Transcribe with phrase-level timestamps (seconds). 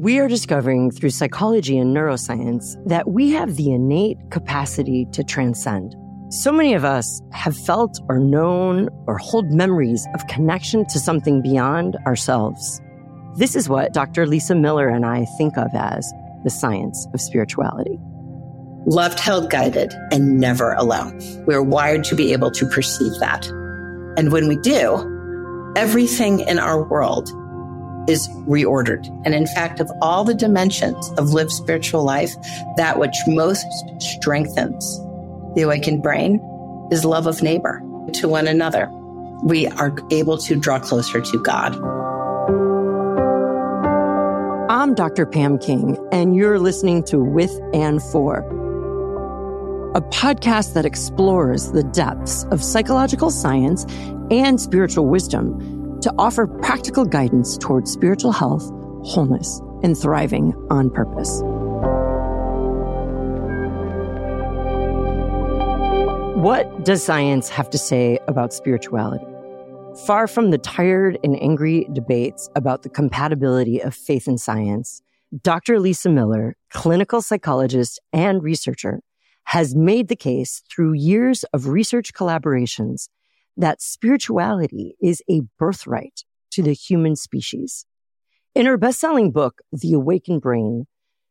[0.00, 5.94] We are discovering through psychology and neuroscience that we have the innate capacity to transcend.
[6.30, 11.42] So many of us have felt or known or hold memories of connection to something
[11.42, 12.80] beyond ourselves.
[13.36, 14.26] This is what Dr.
[14.26, 16.10] Lisa Miller and I think of as
[16.44, 17.98] the science of spirituality.
[18.86, 21.20] Loved, held, guided, and never alone.
[21.44, 23.46] We're wired to be able to perceive that.
[24.16, 27.30] And when we do, everything in our world
[28.08, 29.06] is reordered.
[29.24, 32.34] And in fact, of all the dimensions of lived spiritual life,
[32.76, 33.66] that which most
[33.98, 34.98] strengthens
[35.54, 36.40] the awakened brain
[36.90, 37.82] is love of neighbor
[38.14, 38.88] to one another.
[39.42, 41.74] We are able to draw closer to God.
[44.70, 45.26] I'm Dr.
[45.26, 48.38] Pam King, and you're listening to With and For,
[49.94, 53.84] a podcast that explores the depths of psychological science
[54.30, 58.70] and spiritual wisdom to offer practical guidance towards spiritual health,
[59.02, 61.42] wholeness, and thriving on purpose.
[66.36, 69.26] What does science have to say about spirituality?
[70.06, 75.02] Far from the tired and angry debates about the compatibility of faith and science,
[75.42, 75.78] Dr.
[75.78, 79.00] Lisa Miller, clinical psychologist and researcher,
[79.44, 83.08] has made the case through years of research collaborations
[83.56, 87.86] that spirituality is a birthright to the human species.
[88.54, 90.86] In her best-selling book, The Awakened Brain,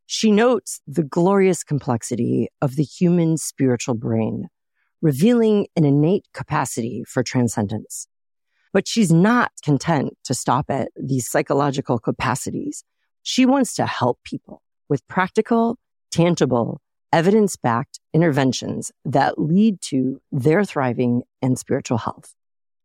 [0.05, 4.47] she notes the glorious complexity of the human spiritual brain,
[5.01, 8.07] revealing an innate capacity for transcendence.
[8.71, 12.83] But she's not content to stop at these psychological capacities.
[13.23, 15.77] She wants to help people with practical,
[16.11, 16.81] tangible,
[17.11, 22.33] evidence backed interventions that lead to their thriving and spiritual health.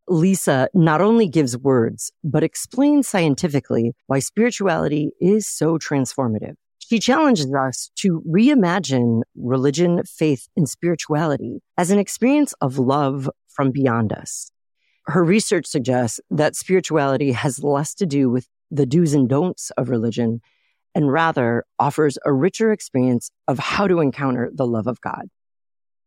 [0.09, 6.55] Lisa not only gives words, but explains scientifically why spirituality is so transformative.
[6.79, 13.71] She challenges us to reimagine religion, faith, and spirituality as an experience of love from
[13.71, 14.51] beyond us.
[15.07, 19.89] Her research suggests that spirituality has less to do with the do's and don'ts of
[19.89, 20.41] religion
[20.95, 25.29] and rather offers a richer experience of how to encounter the love of God.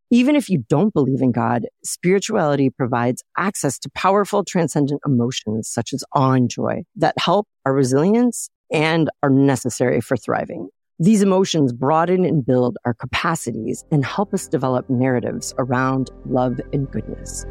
[0.09, 5.91] Even if you don't believe in God, spirituality provides access to powerful transcendent emotions such
[5.91, 10.69] as awe and joy that help our resilience and are necessary for thriving.
[10.99, 16.89] These emotions broaden and build our capacities and help us develop narratives around love and
[16.89, 17.45] goodness.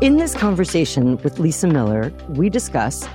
[0.00, 3.08] In this conversation with Lisa Miller, we discuss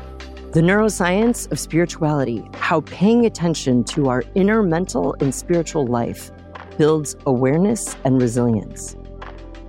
[0.52, 6.32] the neuroscience of spirituality, how paying attention to our inner mental and spiritual life
[6.76, 8.96] builds awareness and resilience.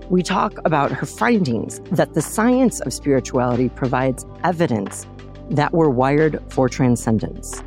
[0.09, 5.07] We talk about her findings that the science of spirituality provides evidence
[5.51, 7.63] that we're wired for transcendence.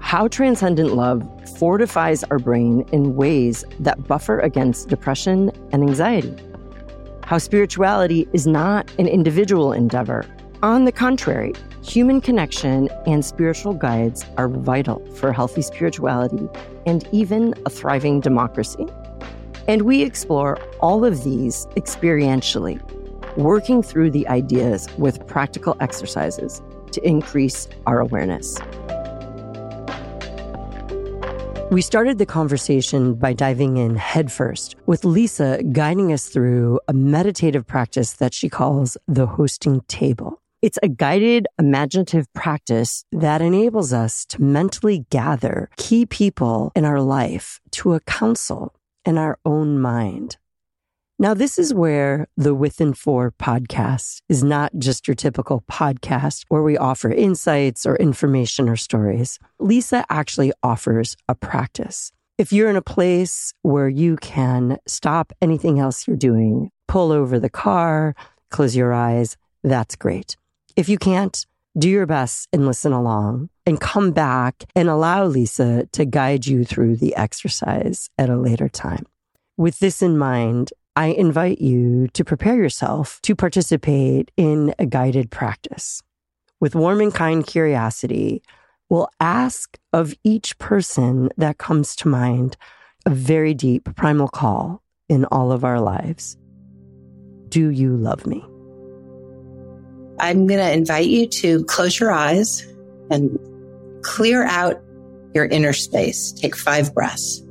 [0.00, 1.22] How transcendent love
[1.56, 6.34] fortifies our brain in ways that buffer against depression and anxiety.
[7.22, 10.26] How spirituality is not an individual endeavor.
[10.64, 16.46] On the contrary, Human connection and spiritual guides are vital for healthy spirituality
[16.84, 18.86] and even a thriving democracy.
[19.66, 22.78] And we explore all of these experientially,
[23.36, 26.60] working through the ideas with practical exercises
[26.92, 28.58] to increase our awareness.
[31.70, 37.66] We started the conversation by diving in headfirst, with Lisa guiding us through a meditative
[37.66, 40.42] practice that she calls the hosting table.
[40.62, 47.00] It's a guided, imaginative practice that enables us to mentally gather key people in our
[47.00, 48.74] life to a council
[49.06, 50.36] in our own mind.
[51.18, 56.44] Now, this is where the With and For podcast is not just your typical podcast
[56.48, 59.38] where we offer insights or information or stories.
[59.58, 62.12] Lisa actually offers a practice.
[62.36, 67.38] If you're in a place where you can stop anything else you're doing, pull over
[67.38, 68.14] the car,
[68.50, 70.36] close your eyes, that's great.
[70.80, 71.44] If you can't,
[71.78, 76.64] do your best and listen along and come back and allow Lisa to guide you
[76.64, 79.04] through the exercise at a later time.
[79.58, 85.30] With this in mind, I invite you to prepare yourself to participate in a guided
[85.30, 86.00] practice.
[86.60, 88.42] With warm and kind curiosity,
[88.88, 92.56] we'll ask of each person that comes to mind
[93.04, 96.38] a very deep primal call in all of our lives.
[97.50, 98.42] Do you love me?
[100.20, 102.66] I'm going to invite you to close your eyes
[103.10, 103.38] and
[104.02, 104.80] clear out
[105.34, 106.32] your inner space.
[106.32, 107.42] Take five breaths.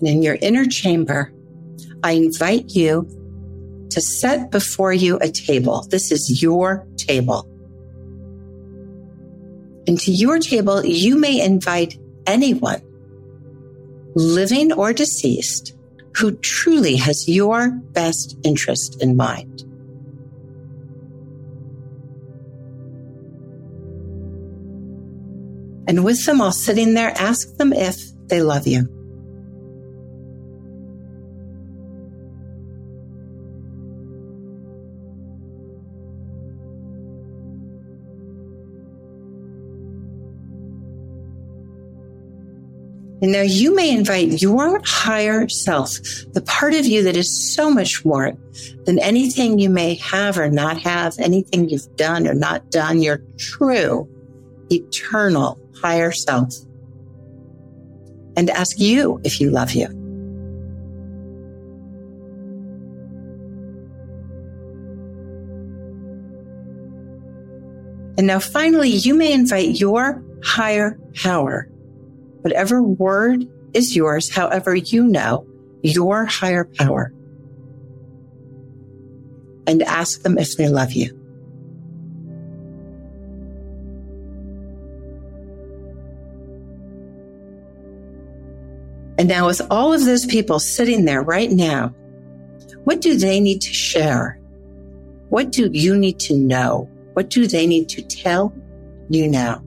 [0.00, 1.32] And in your inner chamber,
[2.02, 3.06] I invite you
[3.90, 5.86] to set before you a table.
[5.90, 7.51] This is your table.
[9.86, 12.80] And to your table, you may invite anyone,
[14.14, 15.76] living or deceased,
[16.16, 19.64] who truly has your best interest in mind.
[25.88, 27.96] And with them all sitting there, ask them if
[28.28, 29.01] they love you.
[43.22, 45.92] And now you may invite your higher self,
[46.32, 48.32] the part of you that is so much more
[48.84, 53.22] than anything you may have or not have, anything you've done or not done, your
[53.38, 54.08] true,
[54.72, 56.52] eternal higher self.
[58.36, 59.86] And ask you if you love you.
[68.18, 71.71] And now finally, you may invite your higher power
[72.42, 75.46] whatever word is yours, however you know
[75.82, 77.12] your higher power,
[79.66, 81.18] and ask them if they love you.
[89.18, 91.94] And now, with all of those people sitting there right now,
[92.84, 94.40] what do they need to share?
[95.28, 96.90] What do you need to know?
[97.12, 98.52] What do they need to tell
[99.10, 99.62] you now?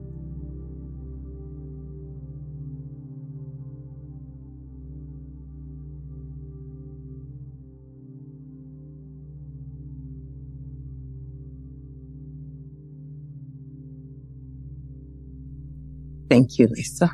[16.28, 17.10] Thank you, Lisa.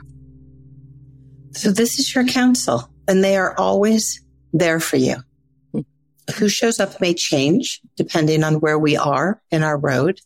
[1.53, 4.23] So this is your counsel and they are always
[4.53, 5.17] there for you.
[5.73, 5.81] Hmm.
[6.37, 10.21] Who shows up may change depending on where we are in our road.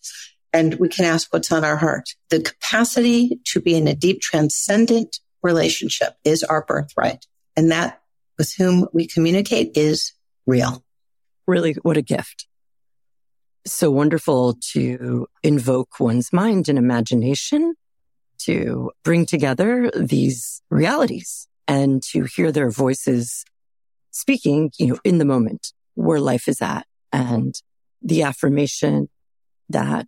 [0.52, 2.10] And we can ask what's on our heart.
[2.30, 7.26] The capacity to be in a deep transcendent relationship is our birthright.
[7.56, 8.00] And that
[8.38, 10.12] with whom we communicate is
[10.46, 10.82] real.
[11.46, 12.46] Really, what a gift.
[13.66, 17.74] So wonderful to invoke one's mind and imagination
[18.40, 23.44] to bring together these realities and to hear their voices
[24.10, 27.54] speaking, you know, in the moment where life is at and
[28.02, 29.08] the affirmation
[29.68, 30.06] that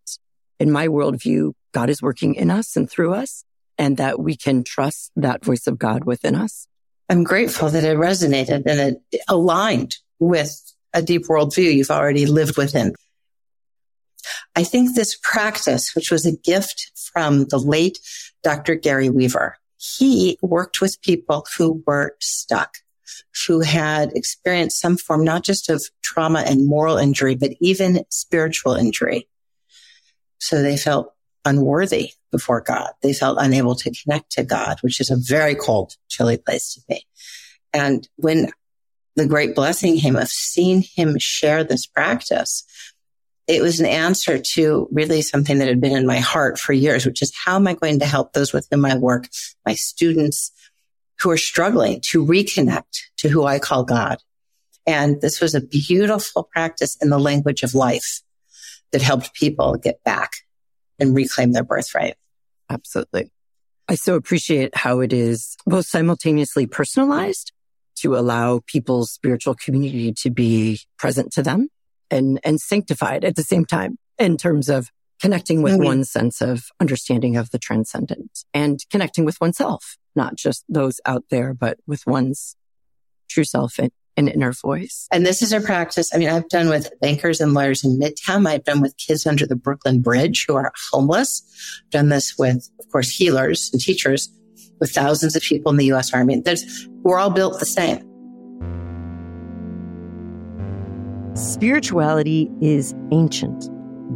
[0.61, 3.45] in my worldview, God is working in us and through us
[3.77, 6.67] and that we can trust that voice of God within us.
[7.09, 10.61] I'm grateful that it resonated and it aligned with
[10.93, 12.95] a deep worldview you've already lived within.
[14.59, 18.01] I think this practice, which was a gift from the late
[18.43, 18.75] Dr.
[18.75, 22.79] Gary Weaver, he worked with people who were stuck,
[23.47, 28.75] who had experienced some form, not just of trauma and moral injury, but even spiritual
[28.75, 29.29] injury.
[30.39, 31.15] So they felt
[31.45, 32.91] unworthy before God.
[33.01, 36.81] They felt unable to connect to God, which is a very cold, chilly place to
[36.89, 37.07] be.
[37.73, 38.51] And when
[39.15, 42.65] the great blessing came of seeing him share this practice,
[43.49, 47.07] it was an answer to really something that had been in my heart for years,
[47.07, 49.27] which is how am I going to help those within my work,
[49.65, 50.53] my students
[51.21, 54.19] who are struggling to reconnect to who I call God.
[54.87, 58.21] And this was a beautiful practice in the language of life
[58.93, 60.31] that helped people get back
[60.99, 62.17] and reclaim their birthright.
[62.69, 63.31] Absolutely.
[63.89, 67.53] I so appreciate how it is both simultaneously personalized
[67.97, 71.69] to allow people's spiritual community to be present to them
[72.11, 75.85] and, and sanctified at the same time in terms of connecting with mm-hmm.
[75.85, 81.25] one's sense of understanding of the transcendent and connecting with oneself, not just those out
[81.31, 82.57] there, but with one's
[83.29, 85.07] true self and, and inner voice.
[85.11, 86.11] And this is a practice.
[86.15, 88.47] I mean, I've done with bankers and lawyers in Midtown.
[88.47, 91.43] I've done with kids under the Brooklyn Bridge who are homeless.
[91.85, 94.33] I've done this with, of course, healers and teachers
[94.81, 96.15] with thousands of people in the U.S.
[96.15, 96.41] Army.
[96.41, 98.05] There's, we're all built the same.
[101.39, 103.69] Spirituality is ancient,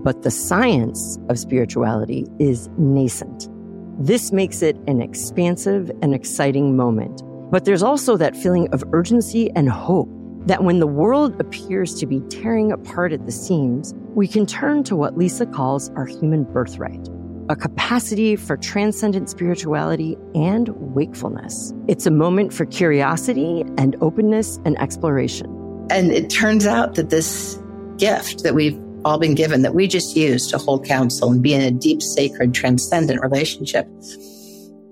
[0.02, 3.48] but the science of spirituality is nascent.
[3.96, 7.22] This makes it an expansive and exciting moment.
[7.52, 10.08] But there's also that feeling of urgency and hope
[10.46, 14.82] that when the world appears to be tearing apart at the seams, we can turn
[14.82, 17.08] to what Lisa calls our human birthright
[17.48, 21.74] a capacity for transcendent spirituality and wakefulness.
[21.86, 25.61] It's a moment for curiosity and openness and exploration.
[25.90, 27.58] And it turns out that this
[27.98, 31.54] gift that we've all been given that we just use to hold counsel and be
[31.54, 33.88] in a deep, sacred, transcendent relationship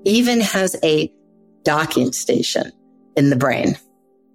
[0.05, 1.13] even has a
[1.63, 2.73] docking station
[3.17, 3.77] in the brain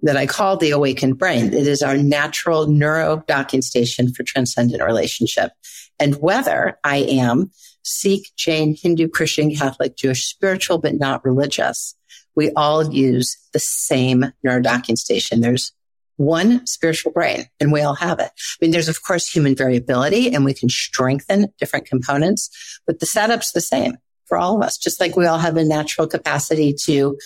[0.02, 1.46] that I call the awakened brain.
[1.46, 5.52] It is our natural neuro docking station for transcendent relationship.
[5.98, 7.50] And whether I am
[7.82, 11.94] Sikh, Jain, Hindu, Christian, Catholic, Jewish, spiritual, but not religious,
[12.34, 15.40] we all use the same neurodocking station.
[15.40, 15.72] There's
[16.16, 18.30] one spiritual brain and we all have it.
[18.30, 23.06] I mean, there's of course human variability and we can strengthen different components, but the
[23.06, 26.74] setup's the same for all of us, just like we all have a natural capacity
[26.84, 27.18] to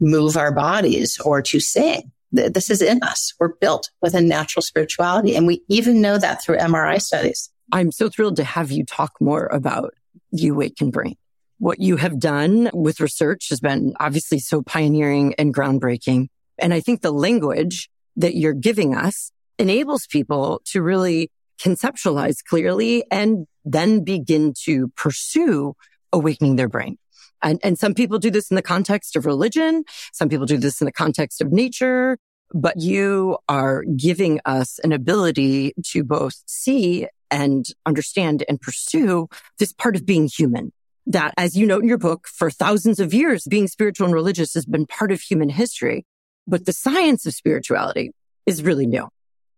[0.00, 2.10] move our bodies or to sing.
[2.32, 3.34] This is in us.
[3.38, 5.36] We're built with a natural spirituality.
[5.36, 7.50] And we even know that through MRI studies.
[7.70, 9.94] I'm so thrilled to have you talk more about
[10.30, 11.16] the awakened brain.
[11.58, 16.28] What you have done with research has been obviously so pioneering and groundbreaking.
[16.58, 23.04] And I think the language that you're giving us enables people to really conceptualize clearly
[23.10, 25.74] and then begin to pursue
[26.12, 26.98] awakening their brain.
[27.42, 29.84] And, and some people do this in the context of religion.
[30.12, 32.18] Some people do this in the context of nature,
[32.54, 39.28] but you are giving us an ability to both see and understand and pursue
[39.58, 40.72] this part of being human.
[41.06, 44.54] That, as you note in your book, for thousands of years, being spiritual and religious
[44.54, 46.06] has been part of human history.
[46.46, 48.12] But the science of spirituality
[48.46, 49.08] is really new.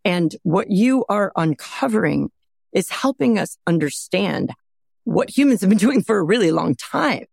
[0.04, 2.30] And what you are uncovering
[2.72, 4.52] is helping us understand
[5.04, 7.24] what humans have been doing for a really long time.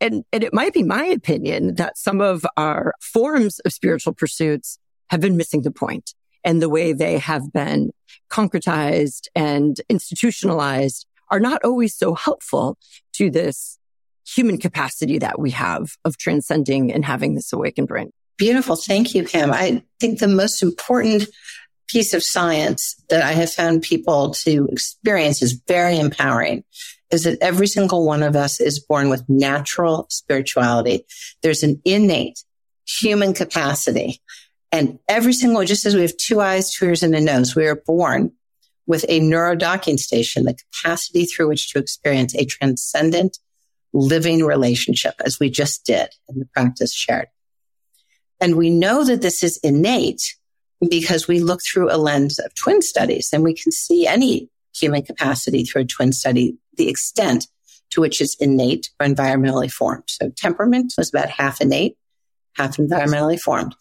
[0.00, 4.78] And, and it might be my opinion that some of our forms of spiritual pursuits
[5.10, 7.90] have been missing the point and the way they have been
[8.28, 12.76] concretized and institutionalized are not always so helpful
[13.14, 13.78] to this
[14.26, 18.10] human capacity that we have of transcending and having this awakened brain.
[18.36, 18.76] Beautiful.
[18.76, 19.52] Thank you, Pam.
[19.52, 21.28] I think the most important
[21.88, 26.64] piece of science that I have found people to experience is very empowering
[27.10, 31.04] is that every single one of us is born with natural spirituality.
[31.42, 32.42] There's an innate
[32.86, 34.20] human capacity.
[34.72, 37.66] And every single, just as we have two eyes, two ears, and a nose, we
[37.66, 38.32] are born
[38.86, 43.38] with a neurodocking station, the capacity through which to experience a transcendent
[43.92, 47.28] living relationship, as we just did in the practice shared.
[48.42, 50.34] And we know that this is innate
[50.90, 55.02] because we look through a lens of twin studies and we can see any human
[55.02, 57.46] capacity through a twin study, the extent
[57.90, 60.02] to which it's innate or environmentally formed.
[60.08, 61.96] So temperament was about half innate,
[62.56, 63.76] half environmentally formed.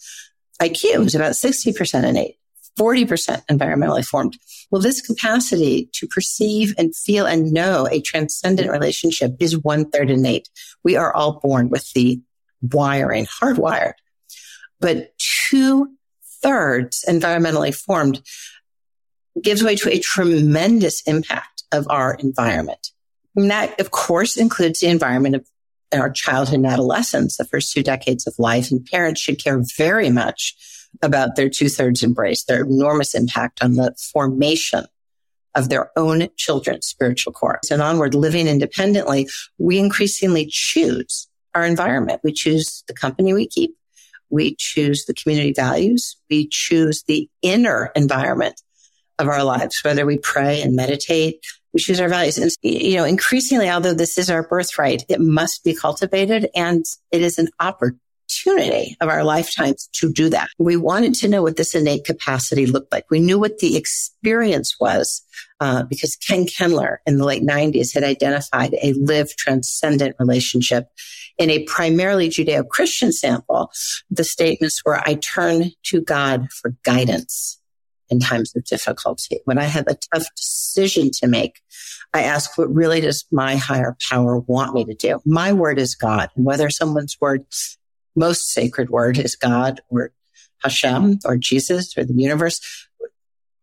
[0.62, 2.36] IQ was about 60% innate,
[2.80, 4.38] 40% environmentally formed.
[4.70, 10.12] Well, this capacity to perceive and feel and know a transcendent relationship is one third
[10.12, 10.50] innate.
[10.84, 12.22] We are all born with the
[12.62, 13.94] wiring, hardwired
[14.82, 15.92] but two
[16.42, 18.22] thirds environmentally formed
[19.42, 22.90] gives way to a tremendous impact of our environment.
[23.36, 25.48] And that, of course, includes the environment of
[25.94, 28.72] our childhood and adolescence, the first two decades of life.
[28.72, 30.56] And parents should care very much
[31.02, 34.86] about their two thirds embrace, their enormous impact on the formation
[35.56, 37.60] of their own children's spiritual core.
[37.70, 42.22] And onward, living independently, we increasingly choose our environment.
[42.24, 43.76] We choose the company we keep.
[44.32, 46.16] We choose the community values.
[46.30, 48.62] We choose the inner environment
[49.20, 51.40] of our lives, whether we pray and meditate.
[51.74, 52.38] We choose our values.
[52.38, 57.22] And, you know, increasingly, although this is our birthright, it must be cultivated and it
[57.22, 60.50] is an opportunity of our lifetimes to do that.
[60.58, 63.06] We wanted to know what this innate capacity looked like.
[63.10, 65.24] We knew what the experience was
[65.60, 70.88] uh, because Ken Kendler in the late 90s had identified a live transcendent relationship
[71.38, 73.72] in a primarily Judeo Christian sample,
[74.10, 77.60] the statements were, I turn to God for guidance
[78.10, 79.40] in times of difficulty.
[79.46, 81.62] When I have a tough decision to make,
[82.14, 85.22] I ask, what really does my higher power want me to do?
[85.26, 86.30] My word is God.
[86.36, 87.46] And whether someone's word,
[88.16, 90.12] most sacred word is God or
[90.62, 92.60] Hashem or Jesus or the universe,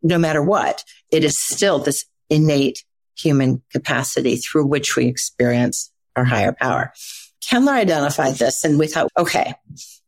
[0.03, 0.83] no matter what,
[1.13, 2.85] it is still this innate
[3.17, 6.93] human capacity through which we experience our higher power.
[7.41, 9.55] Kendler identified this and we thought, okay,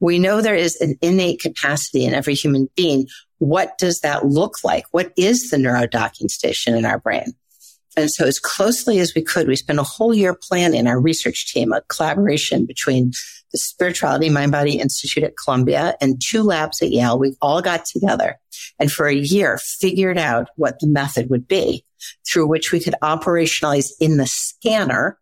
[0.01, 3.07] we know there is an innate capacity in every human being.
[3.39, 4.85] What does that look like?
[4.91, 7.35] What is the neurodocking station in our brain?
[7.97, 11.53] And so as closely as we could, we spent a whole year planning our research
[11.53, 13.13] team, a collaboration between
[13.53, 17.19] the Spirituality Mind Body Institute at Columbia and two labs at Yale.
[17.19, 18.39] We all got together
[18.79, 21.85] and for a year figured out what the method would be
[22.31, 25.19] through which we could operationalize in the scanner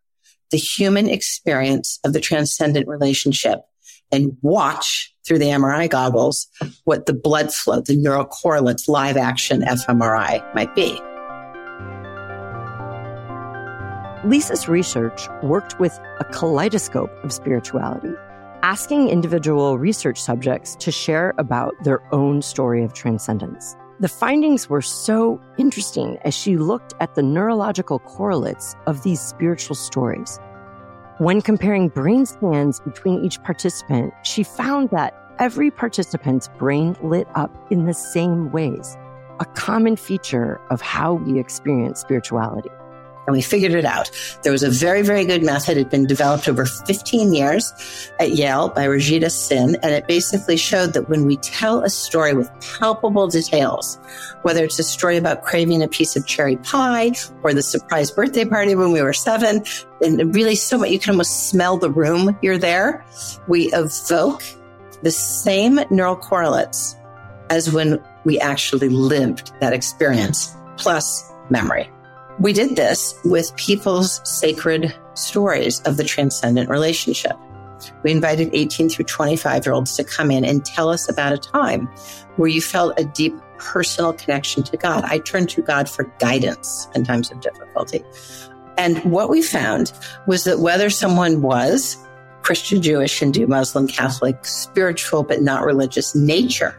[0.50, 3.60] the human experience of the transcendent relationship
[4.10, 6.46] and watch through the MRI goggles
[6.84, 11.00] what the blood flow, the neural correlates, live action fMRI might be.
[14.28, 18.14] Lisa's research worked with a kaleidoscope of spirituality
[18.62, 23.76] asking individual research subjects to share about their own story of transcendence.
[24.00, 29.74] The findings were so interesting as she looked at the neurological correlates of these spiritual
[29.74, 30.38] stories.
[31.18, 37.50] When comparing brain scans between each participant, she found that every participant's brain lit up
[37.72, 38.96] in the same ways,
[39.40, 42.70] a common feature of how we experience spirituality
[43.28, 44.10] and we figured it out.
[44.42, 45.76] There was a very, very good method.
[45.76, 49.78] It had been developed over 15 years at Yale by Rajita Sinha.
[49.82, 53.98] And it basically showed that when we tell a story with palpable details,
[54.42, 58.46] whether it's a story about craving a piece of cherry pie or the surprise birthday
[58.46, 59.62] party when we were seven,
[60.00, 63.04] and really so much, you can almost smell the room you're there.
[63.46, 64.42] We evoke
[65.02, 66.96] the same neural correlates
[67.50, 71.90] as when we actually lived that experience, plus memory.
[72.40, 77.36] We did this with people's sacred stories of the transcendent relationship.
[78.04, 81.38] We invited 18 through 25 year olds to come in and tell us about a
[81.38, 81.86] time
[82.36, 85.02] where you felt a deep personal connection to God.
[85.04, 88.04] I turned to God for guidance in times of difficulty.
[88.76, 89.92] And what we found
[90.28, 91.96] was that whether someone was
[92.42, 96.78] Christian, Jewish, Hindu, Muslim, Catholic, spiritual, but not religious, nature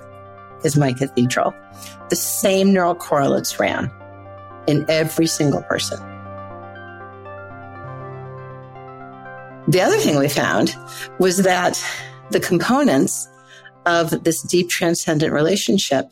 [0.63, 1.54] is my cathedral.
[2.10, 3.92] The same neural correlates ran
[4.68, 6.00] in every single person.
[9.68, 10.75] The other thing we found
[11.20, 11.84] was that
[12.32, 13.28] the components
[13.86, 16.10] of this deep transcendent relationship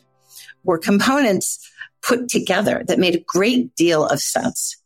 [0.64, 1.68] were components
[2.02, 4.76] put together that made a great deal of sense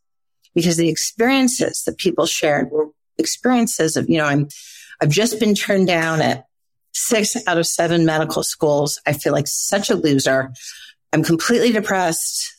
[0.54, 2.88] because the experiences that people shared were
[3.19, 4.49] experiences of, you know, I'm,
[5.00, 6.47] I've just been turned down at
[6.92, 9.00] six out of seven medical schools.
[9.07, 10.52] I feel like such a loser.
[11.12, 12.51] I'm completely depressed.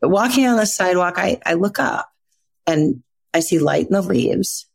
[0.00, 2.08] But walking on the sidewalk, I, I look up
[2.66, 4.66] and I see light in the leaves.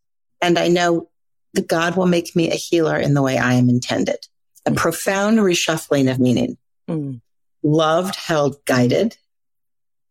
[0.42, 1.10] And I know
[1.54, 4.18] that God will make me a healer in the way I am intended.
[4.66, 4.76] A mm.
[4.76, 6.58] profound reshuffling of meaning.
[6.90, 7.22] Mm.
[7.64, 9.18] Loved, held, guided,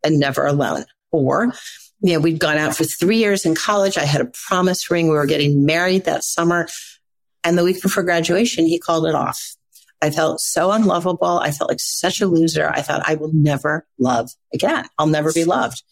[0.05, 0.85] and never alone.
[1.11, 1.53] Or,
[2.01, 3.97] you know, we'd gone out for three years in college.
[3.97, 5.09] I had a promise ring.
[5.09, 6.69] We were getting married that summer.
[7.45, 9.57] And the week before graduation, he called it off.
[10.01, 11.41] I felt so unlovable.
[11.41, 12.69] I felt like such a loser.
[12.69, 14.85] I thought I will never love again.
[14.99, 15.83] I'll never be loved.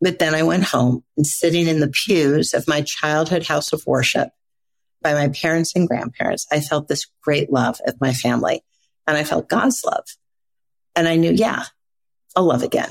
[0.00, 3.82] But then I went home and sitting in the pews of my childhood house of
[3.86, 4.30] worship
[5.02, 8.62] by my parents and grandparents, I felt this great love of my family
[9.06, 10.04] and I felt God's love.
[10.94, 11.64] And I knew, yeah,
[12.36, 12.90] I'll love again.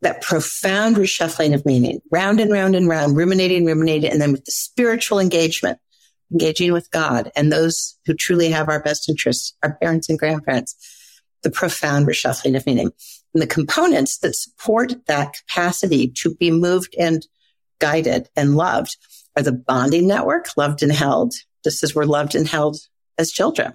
[0.00, 4.44] That profound reshuffling of meaning, round and round and round, ruminating, ruminating, and then with
[4.44, 5.78] the spiritual engagement
[6.32, 10.76] engaging with God and those who truly have our best interests, our parents and grandparents,
[11.42, 12.90] the profound reshuffling of meaning.
[13.34, 17.26] And the components that support that capacity to be moved and
[17.78, 18.96] guided and loved
[19.36, 22.76] are the bonding network, loved and held, just as we're loved and held
[23.18, 23.74] as children.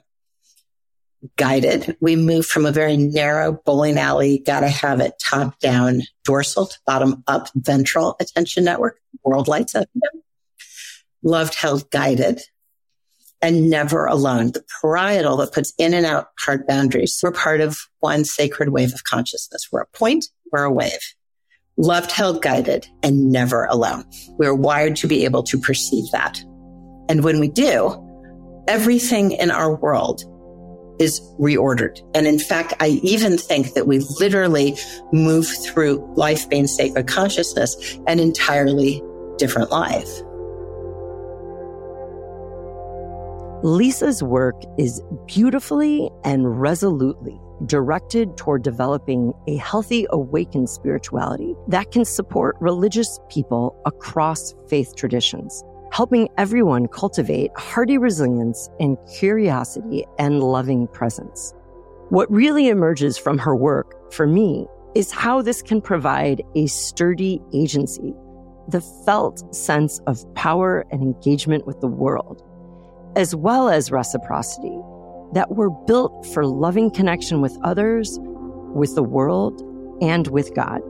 [1.35, 6.67] Guided, we move from a very narrow bowling alley, gotta have it top down, dorsal
[6.67, 9.87] to bottom up, ventral attention network, world lights up
[11.23, 12.41] loved, held, guided,
[13.41, 14.51] and never alone.
[14.51, 17.19] The parietal that puts in and out hard boundaries.
[17.21, 19.67] We're part of one sacred wave of consciousness.
[19.71, 21.13] We're a point, we're a wave.
[21.77, 24.05] Loved, held, guided, and never alone.
[24.39, 26.39] We're wired to be able to perceive that.
[27.09, 28.03] And when we do,
[28.67, 30.23] everything in our world
[30.99, 32.01] is reordered.
[32.15, 34.75] And in fact, I even think that we literally
[35.13, 39.03] move through life being sacred consciousness an entirely
[39.37, 40.09] different life.
[43.63, 52.05] Lisa's work is beautifully and resolutely directed toward developing a healthy, awakened spirituality that can
[52.05, 60.87] support religious people across faith traditions, helping everyone cultivate hearty resilience and curiosity and loving
[60.89, 61.55] presence.
[62.09, 67.41] What really emerges from her work, for me, is how this can provide a sturdy
[67.55, 68.13] agency,
[68.67, 72.43] the felt sense of power and engagement with the world
[73.17, 74.79] as well as reciprocity
[75.33, 78.17] that were built for loving connection with others,
[78.75, 79.59] with the world,
[80.01, 80.81] and with God.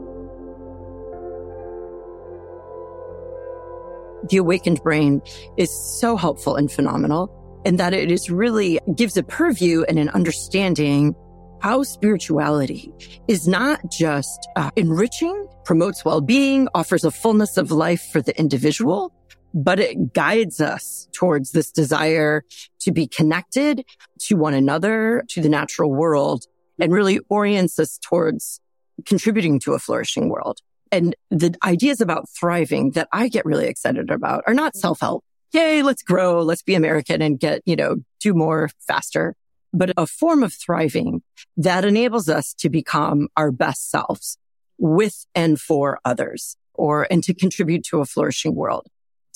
[4.28, 5.22] The awakened brain
[5.56, 10.10] is so helpful and phenomenal in that it is really gives a purview and an
[10.10, 11.14] understanding
[11.62, 12.92] how spirituality
[13.26, 19.12] is not just uh, enriching, promotes well-being, offers a fullness of life for the individual,
[19.54, 22.44] but it guides us towards this desire
[22.80, 23.84] to be connected
[24.20, 26.44] to one another, to the natural world,
[26.78, 28.60] and really orients us towards
[29.04, 30.58] contributing to a flourishing world.
[30.90, 35.24] And the ideas about thriving that I get really excited about are not self-help.
[35.52, 39.34] yay, let's grow, let's be American and get, you know, do more faster,
[39.72, 41.22] but a form of thriving
[41.56, 44.38] that enables us to become our best selves
[44.78, 48.86] with and for others or, and to contribute to a flourishing world.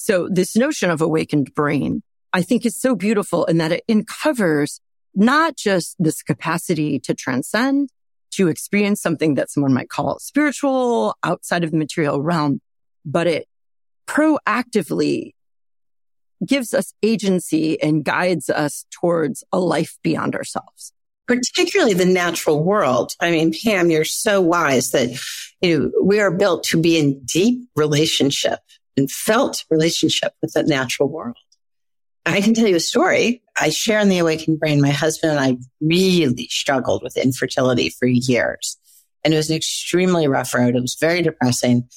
[0.03, 4.81] So this notion of awakened brain, I think is so beautiful in that it uncovers
[5.15, 7.91] not just this capacity to transcend,
[8.33, 12.61] to experience something that someone might call spiritual outside of the material realm,
[13.05, 13.47] but it
[14.09, 15.35] proactively
[16.45, 20.93] gives us agency and guides us towards a life beyond ourselves.
[21.29, 23.13] Particularly the natural world.
[23.21, 25.17] I mean, Pam, you're so wise that,
[25.61, 28.59] you know, we are built to be in deep relationship
[28.97, 31.37] and felt relationship with the natural world.
[32.25, 33.43] I can tell you a story.
[33.57, 34.81] I share in the awakened brain.
[34.81, 38.79] My husband and I really struggled with infertility for years.
[39.25, 40.77] And it was an extremely rough road.
[40.77, 41.89] It was very depressing,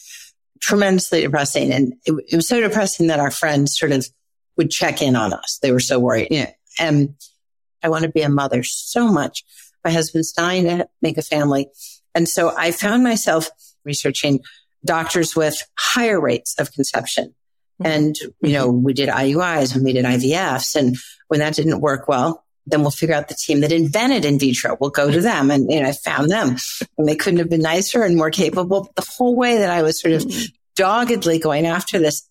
[0.62, 1.71] tremendously depressing.
[1.71, 4.08] And it, it was so depressing that our friends sort of
[4.58, 5.60] would check in on us.
[5.62, 6.31] They were so worried.
[6.31, 6.47] Know,
[6.79, 7.15] and
[7.84, 9.43] I want to be a mother so much.
[9.84, 11.67] My husband's dying to make a family.
[12.15, 13.49] And so I found myself
[13.84, 14.39] researching
[14.86, 17.34] doctors with higher rates of conception.
[17.82, 17.86] Mm-hmm.
[17.86, 20.76] And, you know, we did IUIs and we did IVFs.
[20.76, 20.95] And
[21.28, 24.78] when that didn't work well, then we'll figure out the team that invented in vitro.
[24.80, 25.52] We'll go to them.
[25.52, 26.56] And, you know, I found them
[26.98, 28.91] and they couldn't have been nicer and more capable.
[28.95, 30.45] The whole way that I was sort of mm-hmm.
[30.76, 32.28] doggedly going after this,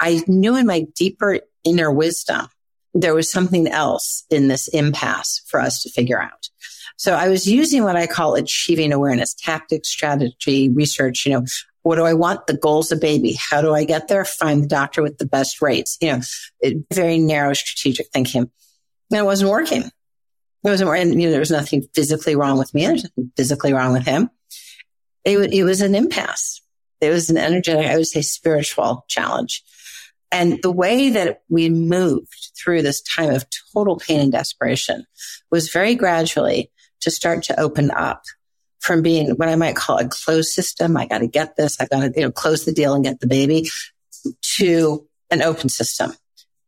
[0.00, 2.48] I knew in my deeper inner wisdom,
[2.94, 6.48] there was something else in this impasse for us to figure out.
[6.96, 11.26] So I was using what I call achieving awareness, tactics, strategy, research.
[11.26, 11.44] You know,
[11.86, 12.48] what do I want?
[12.48, 13.38] The goal's a baby.
[13.38, 14.24] How do I get there?
[14.24, 15.96] Find the doctor with the best rates.
[16.00, 16.20] You know,
[16.58, 18.50] it, very narrow strategic thinking.
[19.12, 19.82] And it wasn't working.
[19.82, 19.92] It
[20.64, 21.20] wasn't working.
[21.20, 22.86] You know, there was nothing physically wrong with me.
[22.86, 24.30] There's nothing physically wrong with him.
[25.24, 26.60] It, it was an impasse.
[27.00, 29.62] It was an energetic, I would say spiritual challenge.
[30.32, 35.06] And the way that we moved through this time of total pain and desperation
[35.52, 36.72] was very gradually
[37.02, 38.22] to start to open up
[38.86, 40.96] from being what I might call a closed system.
[40.96, 41.80] I got to get this.
[41.80, 43.68] I got to, you know, close the deal and get the baby
[44.58, 46.12] to an open system.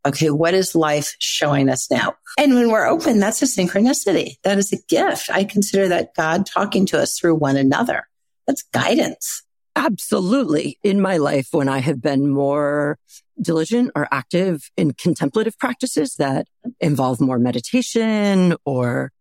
[0.05, 0.29] Okay.
[0.29, 2.13] What is life showing us now?
[2.37, 4.35] And when we're open, that's a synchronicity.
[4.43, 5.29] That is a gift.
[5.31, 8.07] I consider that God talking to us through one another.
[8.47, 9.43] That's guidance.
[9.75, 10.77] Absolutely.
[10.83, 12.97] In my life, when I have been more
[13.41, 16.47] diligent or active in contemplative practices that
[16.81, 19.11] involve more meditation or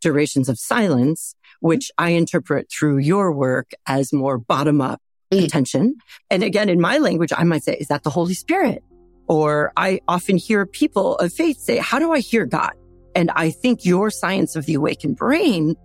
[0.00, 5.00] durations of silence, which I interpret through your work as more bottom up
[5.32, 5.44] mm.
[5.44, 5.96] attention.
[6.30, 8.82] And again, in my language, I might say, is that the Holy Spirit?
[9.28, 12.72] Or I often hear people of faith say, how do I hear God?
[13.14, 15.76] And I think your science of the awakened brain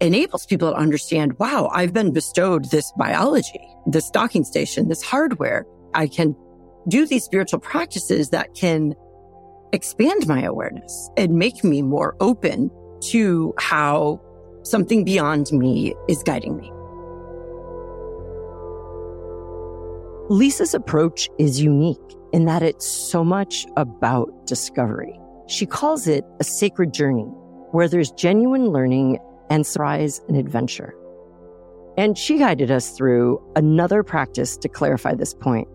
[0.00, 5.66] enables people to understand, wow, I've been bestowed this biology, this docking station, this hardware.
[5.94, 6.36] I can
[6.88, 8.94] do these spiritual practices that can
[9.72, 12.70] expand my awareness and make me more open
[13.00, 14.20] to how
[14.64, 16.72] something beyond me is guiding me.
[20.28, 21.98] Lisa's approach is unique
[22.32, 25.18] in that it's so much about discovery.
[25.46, 27.28] She calls it a sacred journey
[27.72, 29.18] where there's genuine learning
[29.50, 30.94] and surprise and adventure.
[31.96, 35.68] And she guided us through another practice to clarify this point.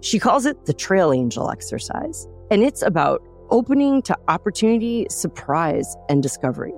[0.00, 2.28] She calls it the trail angel exercise.
[2.50, 6.74] And it's about opening to opportunity, surprise, and discovery,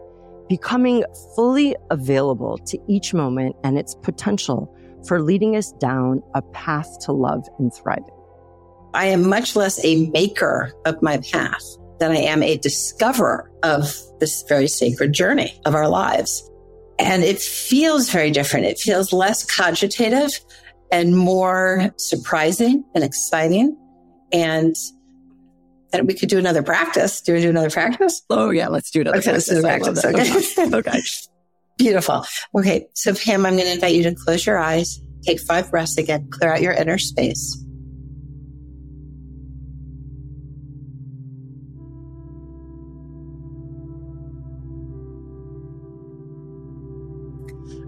[0.48, 4.74] becoming fully available to each moment and its potential
[5.06, 8.04] for leading us down a path to love and thriving.
[8.94, 11.62] I am much less a maker of my path
[11.98, 16.48] than I am a discoverer of this very sacred journey of our lives.
[16.98, 18.66] And it feels very different.
[18.66, 20.30] It feels less cogitative
[20.90, 23.76] and more surprising and exciting.
[24.32, 24.74] And
[25.92, 27.20] and we could do another practice.
[27.20, 28.22] Do we do another practice?
[28.30, 29.50] Oh yeah, let's do another okay, practice.
[29.50, 30.58] Let's do practice.
[30.58, 30.76] Okay.
[30.76, 31.02] okay.
[31.78, 32.24] Beautiful.
[32.56, 32.88] Okay.
[32.94, 36.28] So Pam, I'm going to invite you to close your eyes, take five breaths again,
[36.30, 37.64] clear out your inner space.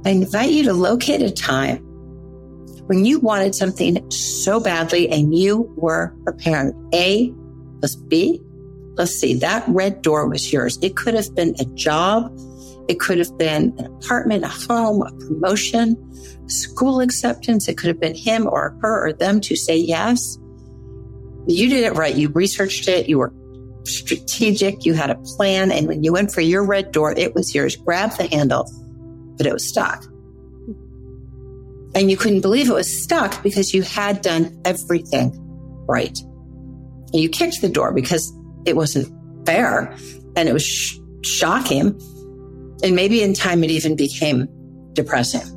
[0.03, 1.79] I invite you to locate a time
[2.87, 6.75] when you wanted something so badly and you were prepared.
[6.95, 7.33] A
[7.81, 8.41] plus B
[8.95, 9.35] plus C.
[9.35, 10.79] That red door was yours.
[10.83, 12.37] It could have been a job.
[12.89, 15.97] It could have been an apartment, a home, a promotion,
[16.49, 17.69] school acceptance.
[17.69, 20.39] It could have been him or her or them to say yes.
[21.47, 22.15] You did it right.
[22.15, 23.09] You researched it.
[23.09, 23.33] You were
[23.85, 24.85] strategic.
[24.85, 25.71] You had a plan.
[25.71, 27.77] And when you went for your red door, it was yours.
[27.77, 28.67] Grab the handle
[29.41, 30.05] but it was stuck.
[31.95, 35.33] And you couldn't believe it was stuck because you had done everything
[35.89, 36.19] right.
[37.13, 38.33] And you kicked the door because
[38.65, 39.13] it wasn't
[39.47, 39.97] fair
[40.37, 42.01] and it was sh- shocking.
[42.83, 44.49] And maybe in time it even became
[44.93, 45.57] depressing.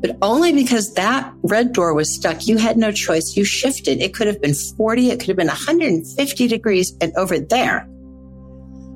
[0.00, 3.36] But only because that red door was stuck, you had no choice.
[3.36, 4.00] You shifted.
[4.00, 6.96] It could have been 40, it could have been 150 degrees.
[7.02, 7.86] And over there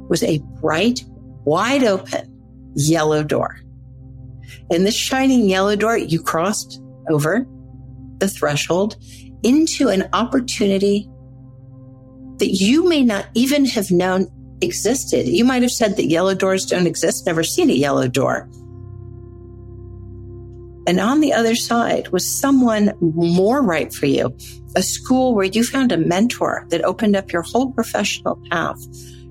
[0.08, 1.04] was a bright,
[1.44, 2.30] wide open
[2.74, 3.60] yellow door.
[4.70, 7.46] In this shining yellow door, you crossed over
[8.18, 8.96] the threshold
[9.44, 11.08] into an opportunity
[12.38, 14.26] that you may not even have known
[14.60, 15.28] existed.
[15.28, 18.48] You might have said that yellow doors don't exist, never seen a yellow door.
[20.86, 24.36] And on the other side was someone more right for you,
[24.76, 28.78] a school where you found a mentor that opened up your whole professional path.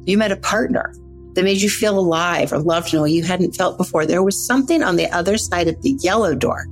[0.06, 0.94] You met a partner
[1.34, 4.06] that made you feel alive or loved in a way you hadn't felt before.
[4.06, 6.66] There was something on the other side of the yellow door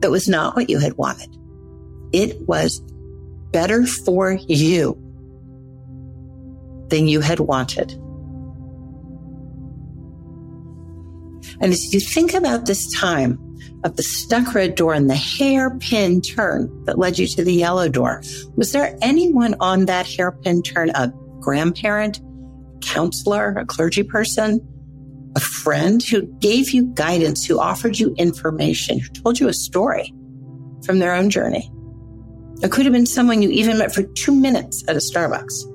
[0.00, 1.34] that was not what you had wanted.
[2.14, 2.80] It was
[3.50, 4.94] better for you
[6.90, 7.90] than you had wanted.
[11.60, 13.36] And as you think about this time
[13.82, 17.88] of the stuck red door and the hairpin turn that led you to the yellow
[17.88, 18.22] door,
[18.54, 22.20] was there anyone on that hairpin turn, a grandparent,
[22.80, 24.60] counselor, a clergy person,
[25.34, 30.14] a friend who gave you guidance, who offered you information, who told you a story
[30.84, 31.73] from their own journey?
[32.64, 35.70] It could have been someone you even met for two minutes at a Starbucks.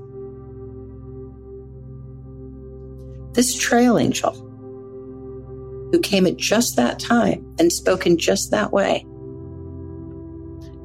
[3.35, 4.31] This trail angel
[5.91, 9.05] who came at just that time and spoke in just that way,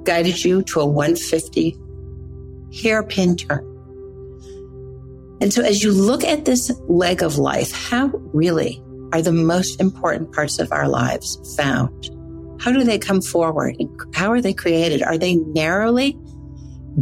[0.05, 1.75] guided you to a 150
[2.83, 3.65] hairpin turn.
[5.41, 8.83] And so as you look at this leg of life, how really
[9.15, 12.11] are the most important parts of our lives found?
[12.65, 13.77] How do they come forward?
[14.15, 15.03] How are they created?
[15.03, 16.19] Are they narrowly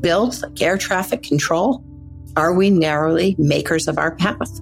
[0.00, 1.84] built like air traffic control?
[2.34, 4.60] Are we narrowly makers of our path?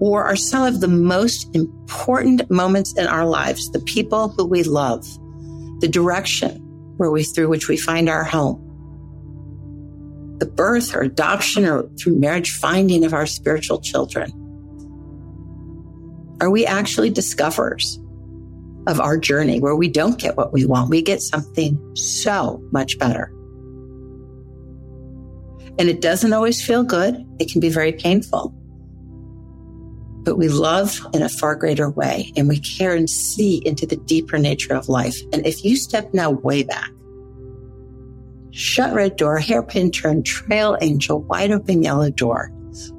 [0.00, 4.62] or are some of the most important moments in our lives, the people who we
[4.62, 5.04] love,
[5.80, 6.56] the direction
[6.96, 8.58] where we, through which we find our home,
[10.38, 14.30] the birth or adoption or through marriage finding of our spiritual children.
[16.40, 17.98] Are we actually discoverers
[18.90, 20.90] of our journey where we don't get what we want?
[20.90, 23.32] We get something so much better.
[25.78, 27.24] And it doesn't always feel good.
[27.38, 28.54] It can be very painful
[30.22, 33.96] but we love in a far greater way and we care and see into the
[33.96, 35.16] deeper nature of life.
[35.32, 36.90] And if you step now way back,
[38.50, 42.48] shut red door, hairpin turn, trail angel, wide open yellow door,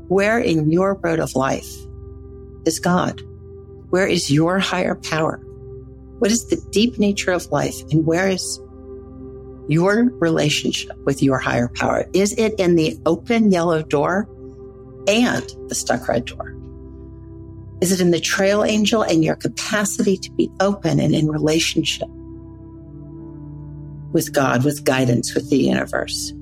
[0.08, 1.71] where in your road of life
[2.65, 3.21] is God?
[3.89, 5.41] Where is your higher power?
[6.22, 7.82] What is the deep nature of life?
[7.90, 8.60] And where is
[9.68, 12.06] your relationship with your higher power?
[12.14, 14.30] Is it in the open yellow door
[15.08, 16.56] and the stuck red door?
[17.82, 22.08] Is it in the trail angel and your capacity to be open and in relationship
[24.12, 26.34] with God, with guidance, with the universe?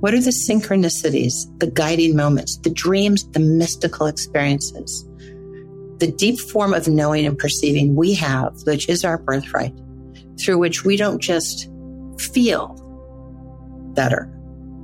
[0.00, 5.06] What are the synchronicities, the guiding moments, the dreams, the mystical experiences,
[5.98, 9.74] the deep form of knowing and perceiving we have, which is our birthright,
[10.40, 11.68] through which we don't just
[12.18, 12.80] feel
[13.94, 14.26] better,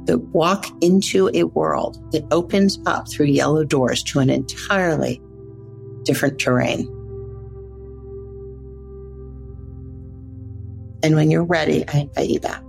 [0.07, 5.21] but walk into a world that opens up through yellow doors to an entirely
[6.05, 6.87] different terrain.
[11.03, 12.63] And when you're ready, I invite you back.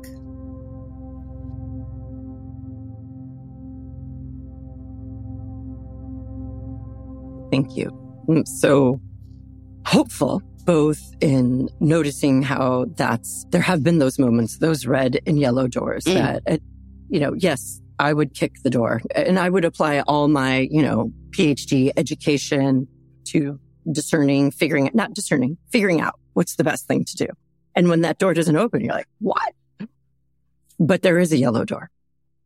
[7.51, 8.00] Thank you.
[8.31, 9.01] I'm so
[9.85, 15.67] hopeful, both in noticing how that's, there have been those moments, those red and yellow
[15.67, 16.13] doors mm.
[16.13, 16.61] that
[17.11, 20.81] you know, yes, I would kick the door and I would apply all my, you
[20.81, 22.87] know, PhD education
[23.25, 23.59] to
[23.91, 27.27] discerning, figuring it, not discerning, figuring out what's the best thing to do.
[27.75, 29.53] And when that door doesn't open, you're like, what?
[30.79, 31.89] But there is a yellow door.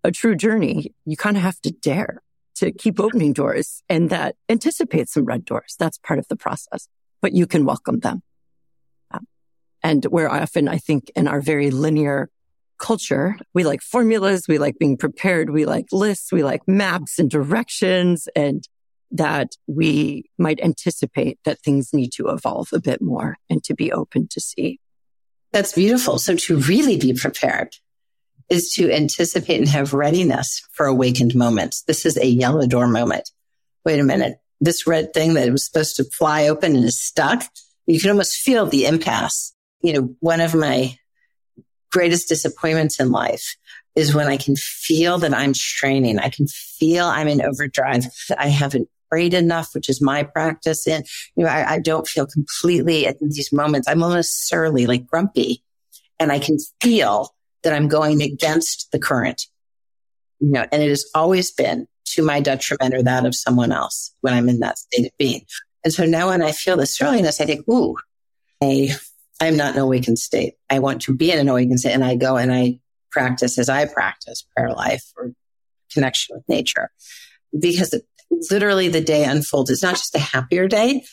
[0.04, 2.22] A true journey, you kind of have to dare
[2.56, 5.76] to keep opening doors and that anticipates some red doors.
[5.78, 6.88] That's part of the process,
[7.22, 8.22] but you can welcome them.
[9.12, 9.28] Um,
[9.84, 12.30] and where often I think in our very linear
[12.78, 13.38] culture.
[13.54, 14.48] We like formulas.
[14.48, 15.50] We like being prepared.
[15.50, 16.32] We like lists.
[16.32, 18.68] We like maps and directions and
[19.12, 23.92] that we might anticipate that things need to evolve a bit more and to be
[23.92, 24.80] open to see.
[25.54, 26.20] That's beautiful.
[26.20, 27.76] So to really be prepared
[28.50, 31.84] is to anticipate and have readiness for awakened moments.
[31.84, 33.32] This is a yellow door moment.
[33.84, 34.38] Wait a minute.
[34.62, 37.44] This red thing that was supposed to fly open and is stuck.
[37.86, 39.54] You can almost feel the impasse.
[39.82, 40.98] You know, one of my
[41.92, 43.56] greatest disappointments in life
[43.96, 46.20] is when I can feel that I'm straining.
[46.20, 48.06] I can feel I'm in overdrive.
[48.38, 50.88] I haven't prayed enough, which is my practice.
[50.88, 51.06] And,
[51.36, 53.88] you know, I, I don't feel completely at these moments.
[53.88, 55.64] I'm almost surly, like grumpy.
[56.20, 57.35] And I can feel
[57.66, 59.42] that I'm going against the current.
[60.40, 64.16] You know, and it has always been to my detriment or that of someone else
[64.22, 65.42] when I'm in that state of being.
[65.84, 67.98] And so now when I feel this surliness, I think, ooh,
[68.64, 68.90] I,
[69.42, 70.54] I'm not an awakened state.
[70.70, 71.94] I want to be in an awakened state.
[71.94, 72.80] And I go and I
[73.12, 75.34] practice as I practice prayer life or
[75.92, 76.90] connection with nature
[77.58, 78.04] because it,
[78.52, 79.70] literally the day unfolds.
[79.70, 81.04] It's not just a happier day.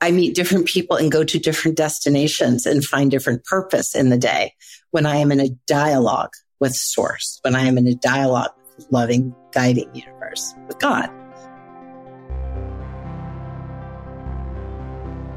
[0.00, 4.18] I meet different people and go to different destinations and find different purpose in the
[4.18, 4.54] day
[4.90, 8.86] when I am in a dialogue with source, when I am in a dialogue with
[8.90, 11.10] loving, guiding universe with God.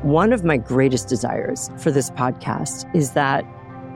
[0.04, 3.46] One of my greatest desires for this podcast is that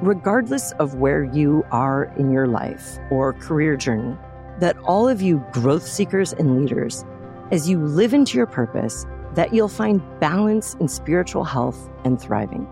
[0.02, 4.16] regardless of where you are in your life or career journey,
[4.60, 7.04] that all of you growth seekers and leaders,
[7.52, 12.68] as you live into your purpose, that you'll find balance in spiritual health and thriving.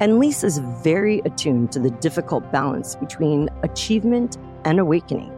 [0.00, 5.30] And Lisa is very attuned to the difficult balance between achievement and awakening,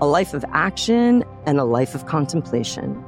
[0.00, 3.04] a life of action and a life of contemplation,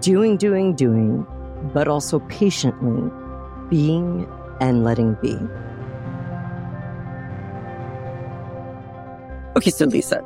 [0.00, 1.26] doing, doing, doing,
[1.72, 3.10] but also patiently
[3.70, 4.28] being
[4.60, 5.38] and letting be.
[9.56, 10.22] Okay, so Lisa,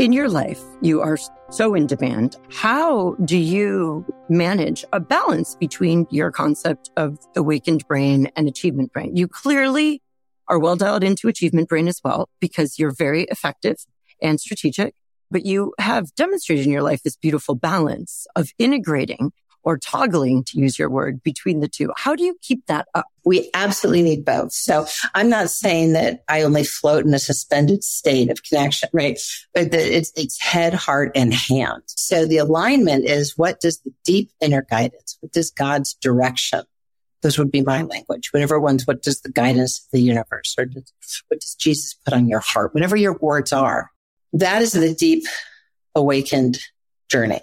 [0.00, 1.18] in your life, you are
[1.50, 2.34] so in demand.
[2.50, 9.14] How do you manage a balance between your concept of awakened brain and achievement brain?
[9.14, 10.00] You clearly
[10.48, 13.76] are well dialed into achievement brain as well because you're very effective
[14.22, 14.94] and strategic,
[15.30, 19.32] but you have demonstrated in your life this beautiful balance of integrating
[19.62, 21.92] or toggling, to use your word, between the two.
[21.96, 23.06] How do you keep that up?
[23.24, 24.52] We absolutely need both.
[24.52, 29.18] So I'm not saying that I only float in a suspended state of connection, right?
[29.52, 31.82] But that it's, it's head, heart, and hand.
[31.86, 36.62] So the alignment is what does the deep inner guidance, what does God's direction
[37.22, 38.32] those would be my language.
[38.32, 40.64] Whatever one's, what does the guidance of the universe or
[41.28, 42.72] what does Jesus put on your heart?
[42.72, 43.90] Whatever your words are,
[44.32, 45.24] that is the deep
[45.94, 46.60] awakened
[47.10, 47.42] journey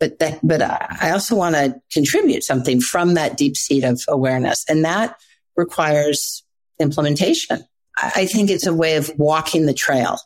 [0.00, 4.64] but that, but I also want to contribute something from that deep seat of awareness.
[4.68, 5.18] And that
[5.56, 6.44] requires
[6.78, 7.64] implementation.
[8.00, 10.18] I think it's a way of walking the trail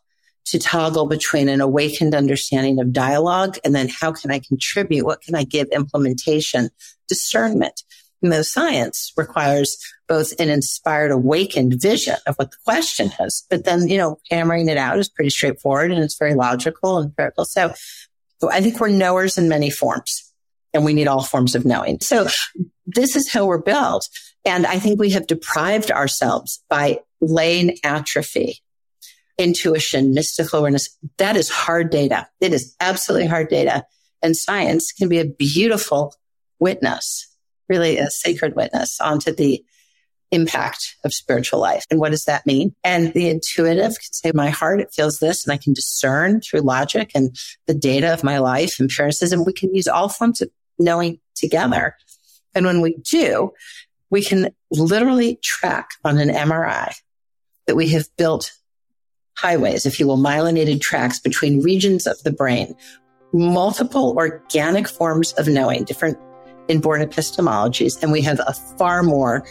[0.46, 5.06] to toggle between an awakened understanding of dialogue and then how can I contribute?
[5.06, 6.68] What can I give implementation?
[7.08, 7.82] Discernment.
[8.20, 13.88] No science requires both an inspired, awakened vision of what the question is, but then,
[13.88, 17.44] you know, hammering it out is pretty straightforward and it's very logical and critical.
[17.44, 17.72] So
[18.50, 20.32] I think we're knowers in many forms
[20.74, 22.00] and we need all forms of knowing.
[22.00, 22.28] So
[22.86, 24.08] this is how we're built.
[24.44, 28.60] And I think we have deprived ourselves by laying atrophy,
[29.38, 30.96] intuition, mystical awareness.
[31.18, 32.28] That is hard data.
[32.40, 33.84] It is absolutely hard data.
[34.22, 36.14] And science can be a beautiful
[36.58, 37.28] witness,
[37.68, 39.64] really a sacred witness onto the
[40.32, 41.84] impact of spiritual life.
[41.90, 42.74] And what does that mean?
[42.82, 46.60] And the intuitive can say, my heart, it feels this, and I can discern through
[46.60, 49.44] logic and the data of my life, empiricism.
[49.44, 51.94] We can use all forms of knowing together.
[52.54, 53.52] And when we do,
[54.10, 56.94] we can literally track on an MRI
[57.66, 58.52] that we have built
[59.36, 62.74] highways, if you will, myelinated tracks between regions of the brain,
[63.32, 66.18] multiple organic forms of knowing, different
[66.68, 69.44] inborn epistemologies, and we have a far more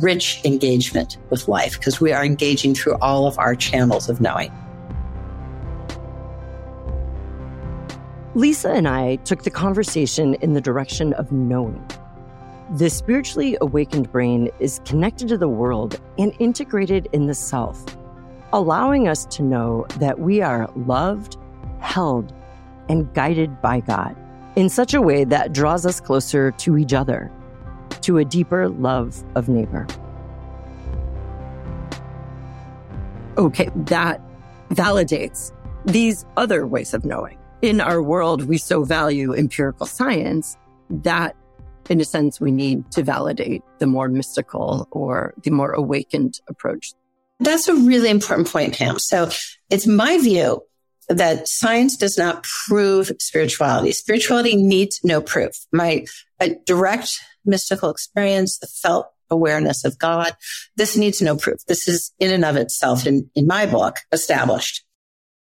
[0.00, 4.52] rich engagement with life because we are engaging through all of our channels of knowing.
[8.34, 11.84] Lisa and I took the conversation in the direction of knowing.
[12.76, 17.82] The spiritually awakened brain is connected to the world and integrated in the self,
[18.52, 21.38] allowing us to know that we are loved,
[21.80, 22.32] held,
[22.88, 24.14] and guided by God
[24.58, 27.30] in such a way that draws us closer to each other,
[28.00, 29.86] to a deeper love of neighbor.
[33.36, 34.20] Okay, that
[34.70, 35.52] validates
[35.84, 37.38] these other ways of knowing.
[37.62, 40.56] In our world, we so value empirical science
[40.90, 41.36] that,
[41.88, 46.94] in a sense, we need to validate the more mystical or the more awakened approach.
[47.38, 48.98] That's a really important point, Pam.
[48.98, 49.30] So
[49.70, 50.64] it's my view
[51.08, 53.92] that science does not prove spirituality.
[53.92, 55.52] Spirituality needs no proof.
[55.72, 56.04] My
[56.66, 60.36] direct mystical experience, the felt awareness of God,
[60.76, 61.64] this needs no proof.
[61.66, 64.84] This is in and of itself, in, in my book, established.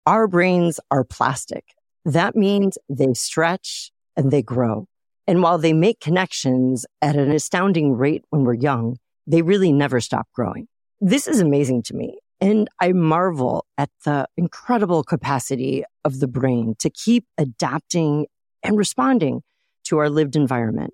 [0.07, 1.65] Our brains are plastic.
[2.05, 4.87] That means they stretch and they grow.
[5.27, 8.97] And while they make connections at an astounding rate when we're young,
[9.27, 10.67] they really never stop growing.
[11.01, 12.19] This is amazing to me.
[12.43, 18.27] And I marvel at the incredible capacity of the brain to keep adapting
[18.65, 19.43] and responding
[19.85, 20.93] to our lived environment.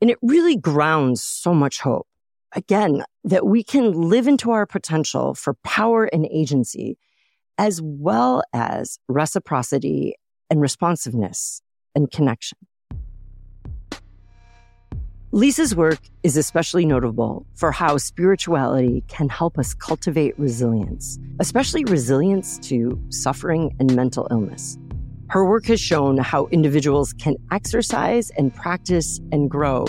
[0.00, 2.06] And it really grounds so much hope.
[2.54, 6.96] Again, that we can live into our potential for power and agency,
[7.58, 10.14] as well as reciprocity
[10.48, 11.60] and responsiveness
[11.96, 12.58] and connection.
[15.34, 22.58] Lisa's work is especially notable for how spirituality can help us cultivate resilience, especially resilience
[22.58, 24.76] to suffering and mental illness.
[25.28, 29.86] Her work has shown how individuals can exercise and practice and grow,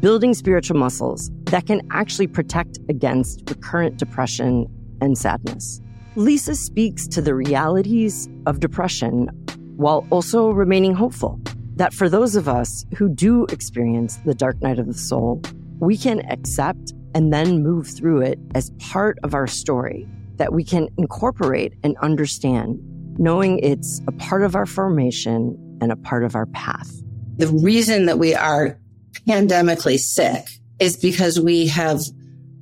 [0.00, 4.66] building spiritual muscles that can actually protect against recurrent depression
[5.00, 5.80] and sadness.
[6.16, 9.28] Lisa speaks to the realities of depression
[9.76, 11.40] while also remaining hopeful
[11.76, 15.42] that for those of us who do experience the dark night of the soul,
[15.78, 20.64] we can accept and then move through it as part of our story that we
[20.64, 22.78] can incorporate and understand,
[23.18, 26.90] knowing it's a part of our formation and a part of our path.
[27.36, 28.78] The reason that we are
[29.28, 30.46] pandemically sick
[30.78, 32.00] is because we have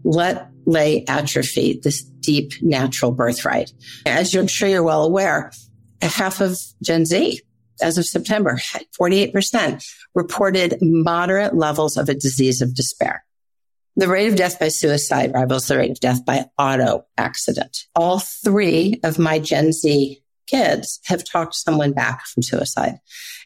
[0.05, 3.73] let lay atrophy this deep natural birthright.
[4.07, 5.51] As I'm sure you're well aware,
[6.03, 7.41] half of Gen Z
[7.83, 8.59] as of September,
[9.01, 13.25] 48% reported moderate levels of a disease of despair.
[13.97, 17.87] The rate of death by suicide rivals the rate of death by auto accident.
[17.97, 22.99] All three of my Gen Z kids have talked someone back from suicide.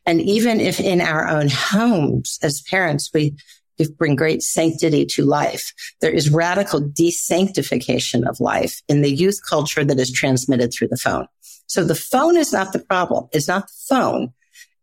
[0.07, 3.35] And even if in our own homes as parents, we,
[3.79, 9.39] we bring great sanctity to life, there is radical desanctification of life in the youth
[9.49, 11.27] culture that is transmitted through the phone.
[11.73, 13.29] So the phone is not the problem.
[13.33, 14.35] It's not the phone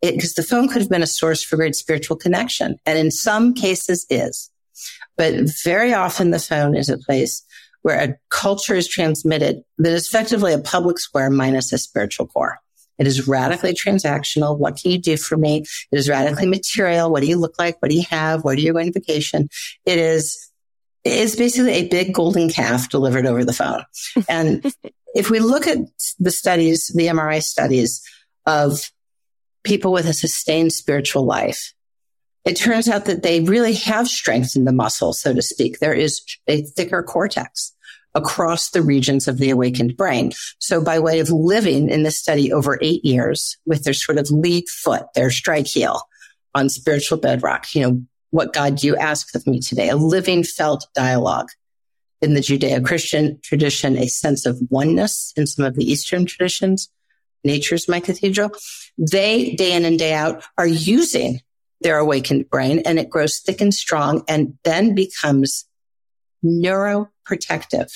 [0.02, 2.78] because the phone could have been a source for great spiritual connection.
[2.84, 4.50] And in some cases is,
[5.16, 7.44] but very often the phone is a place
[7.84, 12.58] where a culture is transmitted that is effectively a public square minus a spiritual core.
[12.98, 14.58] It is radically transactional.
[14.58, 15.66] What can you do for me?
[15.92, 17.12] It is radically material.
[17.12, 17.80] What do you look like?
[17.84, 18.44] What do you have?
[18.44, 19.48] Where do you go on vacation?
[19.86, 20.50] It is,
[21.04, 23.84] it is basically a big golden calf delivered over the phone.
[24.28, 24.66] And
[25.16, 25.78] if we look at
[26.20, 28.02] the studies, the MRI studies
[28.46, 28.92] of
[29.64, 31.74] people with a sustained spiritual life,
[32.46, 35.80] it turns out that they really have strengthened the muscle, so to speak.
[35.80, 37.74] There is a thicker cortex
[38.16, 40.32] across the regions of the awakened brain.
[40.58, 44.32] So by way of living in this study over eight years with their sort of
[44.32, 46.02] lead foot, their strike heel
[46.56, 48.02] on spiritual bedrock, you know,
[48.32, 49.90] what God do you ask of me today?
[49.90, 51.50] A living felt dialogue
[52.22, 56.90] in the Judeo-Christian tradition a sense of oneness in some of the Eastern traditions.
[57.44, 58.52] Nature's my cathedral.
[58.98, 61.42] They day in and day out are using
[61.82, 65.66] their awakened brain and it grows thick and strong and then becomes
[66.44, 67.90] neuroprotective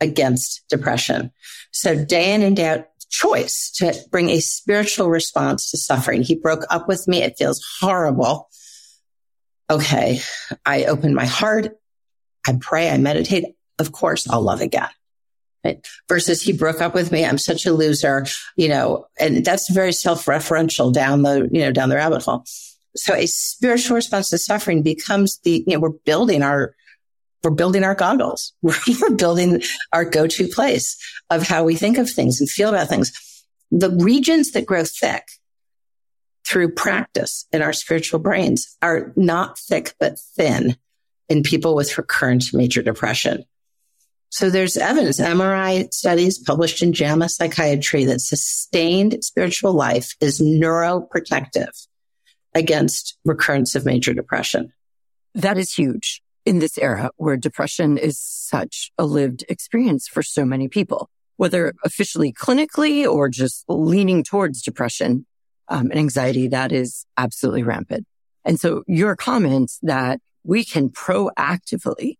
[0.00, 1.30] against depression.
[1.70, 6.22] So day in and day out choice to bring a spiritual response to suffering.
[6.22, 7.22] He broke up with me.
[7.22, 8.48] It feels horrible.
[9.70, 10.20] Okay.
[10.66, 11.76] I open my heart.
[12.46, 13.44] I pray, I meditate.
[13.78, 14.88] Of course, I'll love again.
[15.64, 15.86] Right?
[16.08, 17.24] Versus he broke up with me.
[17.24, 18.26] I'm such a loser,
[18.56, 22.44] you know, and that's very self-referential down the, you know, down the rabbit hole.
[22.96, 26.74] So a spiritual response to suffering becomes the, you know, we're building our,
[27.44, 28.52] we're building our goggles.
[28.62, 29.62] We're building
[29.92, 30.96] our go-to place
[31.28, 33.10] of how we think of things and feel about things.
[33.72, 35.24] The regions that grow thick
[36.46, 40.76] through practice in our spiritual brains are not thick, but thin
[41.32, 43.42] in people with recurrent major depression.
[44.28, 51.86] So there's evidence, MRI studies published in JAMA Psychiatry that sustained spiritual life is neuroprotective
[52.54, 54.72] against recurrence of major depression.
[55.34, 60.44] That is huge in this era where depression is such a lived experience for so
[60.44, 61.08] many people,
[61.38, 65.24] whether officially clinically or just leaning towards depression
[65.68, 68.06] um, and anxiety that is absolutely rampant.
[68.44, 72.16] And so your comments that we can proactively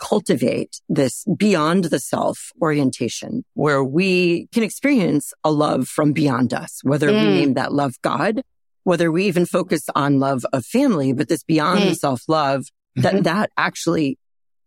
[0.00, 6.80] cultivate this beyond the self orientation where we can experience a love from beyond us,
[6.82, 7.20] whether mm.
[7.20, 8.42] we name that love God,
[8.84, 11.88] whether we even focus on love of family, but this beyond mm.
[11.90, 12.62] the self love
[12.98, 13.02] mm-hmm.
[13.02, 14.18] that, that actually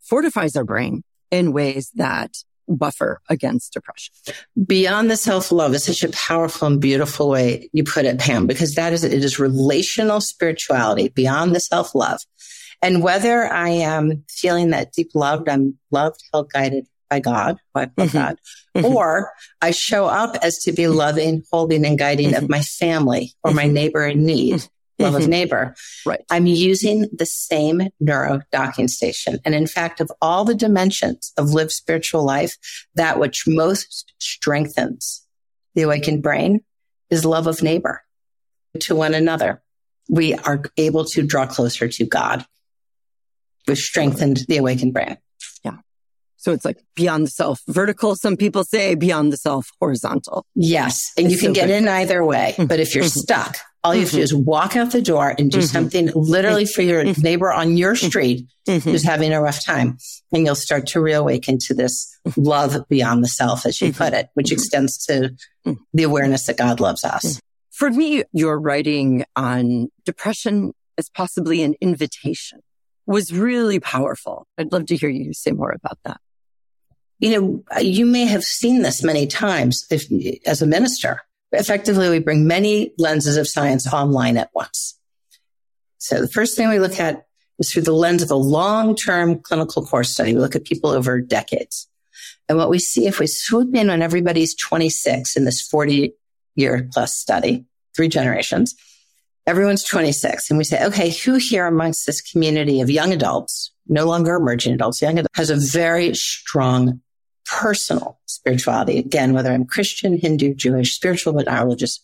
[0.02, 2.32] fortifies our brain in ways that
[2.68, 4.14] buffer against depression.
[4.66, 8.48] Beyond the self love is such a powerful and beautiful way you put it, Pam,
[8.48, 12.22] because that is, it is relational spirituality beyond the self love.
[12.82, 17.86] And whether I am feeling that deep love, I'm loved, held, guided by God, by
[17.86, 18.18] mm-hmm.
[18.18, 18.40] God,
[18.76, 18.86] mm-hmm.
[18.86, 22.44] or I show up as to be loving, holding, and guiding mm-hmm.
[22.44, 23.74] of my family or my mm-hmm.
[23.74, 24.68] neighbor in need.
[25.00, 25.24] love mm-hmm.
[25.24, 25.76] of neighbor.
[26.06, 26.24] Right.
[26.30, 29.40] I'm using the same neuro docking station.
[29.44, 32.58] And in fact, of all the dimensions of lived spiritual life,
[32.96, 35.26] that which most strengthens
[35.76, 36.62] the awakened brain
[37.10, 38.04] is love of neighbor
[38.82, 39.62] to one another.
[40.10, 42.46] We are able to draw closer to God,
[43.66, 45.18] which strengthened the awakened brain.
[45.64, 45.78] Yeah.
[46.38, 48.16] So it's like beyond the self vertical.
[48.16, 50.46] Some people say beyond the self horizontal.
[50.56, 51.12] Yes.
[51.18, 51.76] And it's you can so get good.
[51.76, 52.56] in either way.
[52.58, 53.20] But if you're mm-hmm.
[53.20, 55.66] stuck, all you have to do is walk out the door and do mm-hmm.
[55.66, 57.22] something literally for your mm-hmm.
[57.22, 58.90] neighbor on your street mm-hmm.
[58.90, 59.98] who's having a rough time.
[60.32, 64.04] And you'll start to reawaken to this love beyond the self, as you mm-hmm.
[64.04, 64.54] put it, which mm-hmm.
[64.54, 65.36] extends to
[65.94, 67.40] the awareness that God loves us.
[67.72, 72.60] For me, your writing on depression as possibly an invitation
[73.06, 74.48] was really powerful.
[74.58, 76.20] I'd love to hear you say more about that.
[77.20, 80.06] You know, you may have seen this many times if,
[80.46, 81.22] as a minister
[81.54, 85.00] effectively we bring many lenses of science online at once.
[86.00, 87.26] So the first thing we look at
[87.60, 90.34] is through the lens of a long-term clinical course study.
[90.34, 91.88] We look at people over decades.
[92.50, 96.14] And what we see if we swoop in on everybody's 26 in this 40
[96.56, 98.76] year plus study, three generations,
[99.46, 100.50] everyone's 26.
[100.50, 104.74] And we say, okay, who here amongst this community of young adults, no longer emerging
[104.74, 107.02] adults, young adults, has a very strong
[107.46, 108.98] personal spirituality.
[108.98, 112.00] Again, whether I'm Christian, Hindu, Jewish, spiritual, but religious.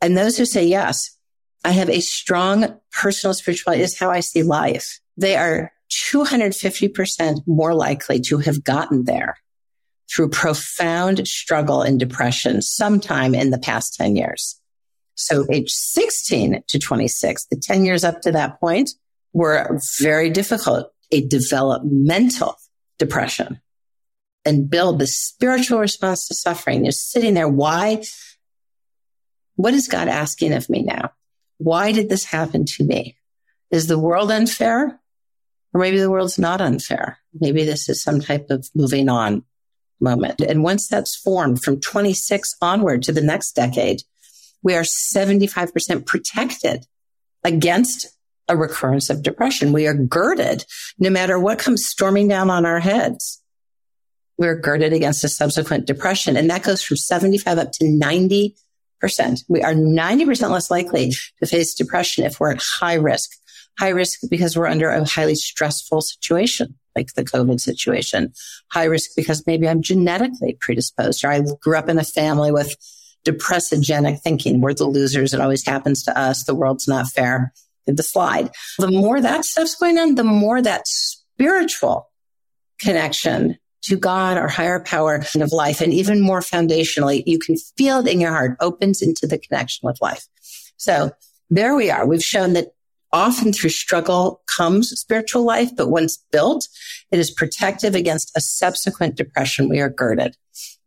[0.00, 1.16] And those who say, yes,
[1.64, 5.00] I have a strong personal spirituality is how I see life.
[5.16, 5.72] They are
[6.12, 9.36] 250% more likely to have gotten there
[10.10, 14.57] through profound struggle and depression sometime in the past 10 years.
[15.18, 18.90] So age 16 to 26, the 10 years up to that point
[19.32, 22.54] were very difficult, a developmental
[23.00, 23.60] depression
[24.44, 26.84] and build the spiritual response to suffering.
[26.84, 27.48] You're sitting there.
[27.48, 28.04] Why?
[29.56, 31.10] What is God asking of me now?
[31.58, 33.16] Why did this happen to me?
[33.72, 35.00] Is the world unfair?
[35.74, 37.18] Or maybe the world's not unfair.
[37.34, 39.42] Maybe this is some type of moving on
[40.00, 40.40] moment.
[40.40, 44.02] And once that's formed from 26 onward to the next decade,
[44.62, 46.86] we are 75% protected
[47.44, 48.08] against
[48.48, 49.72] a recurrence of depression.
[49.72, 50.64] We are girded
[50.98, 53.42] no matter what comes storming down on our heads
[54.38, 56.36] we're girded against a subsequent depression.
[56.36, 58.54] And that goes from 75 up to 90%.
[59.48, 63.30] We are 90% less likely to face depression if we're at high risk.
[63.78, 68.32] High risk because we're under a highly stressful situation, like the COVID situation.
[68.70, 72.74] High risk because maybe I'm genetically predisposed or I grew up in a family with
[73.24, 74.60] depressogenic thinking.
[74.60, 75.34] We're the losers.
[75.34, 76.44] It always happens to us.
[76.44, 77.52] The world's not fair.
[77.86, 78.50] The slide.
[78.78, 82.10] The more that stuff's going on, the more that spiritual
[82.80, 85.80] connection to God or higher power of life.
[85.80, 89.86] And even more foundationally, you can feel it in your heart opens into the connection
[89.86, 90.26] with life.
[90.76, 91.12] So
[91.48, 92.06] there we are.
[92.06, 92.68] We've shown that
[93.12, 96.68] often through struggle comes spiritual life, but once built,
[97.10, 99.68] it is protective against a subsequent depression.
[99.68, 100.36] We are girded.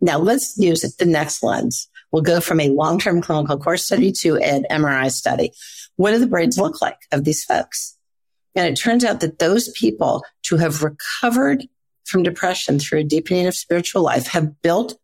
[0.01, 1.87] Now let's use it, the next lens.
[2.11, 5.53] We'll go from a long-term clinical course study to an MRI study.
[5.95, 7.97] What do the brains look like of these folks?
[8.55, 11.63] And it turns out that those people to have recovered
[12.05, 14.97] from depression through a deepening of spiritual life have built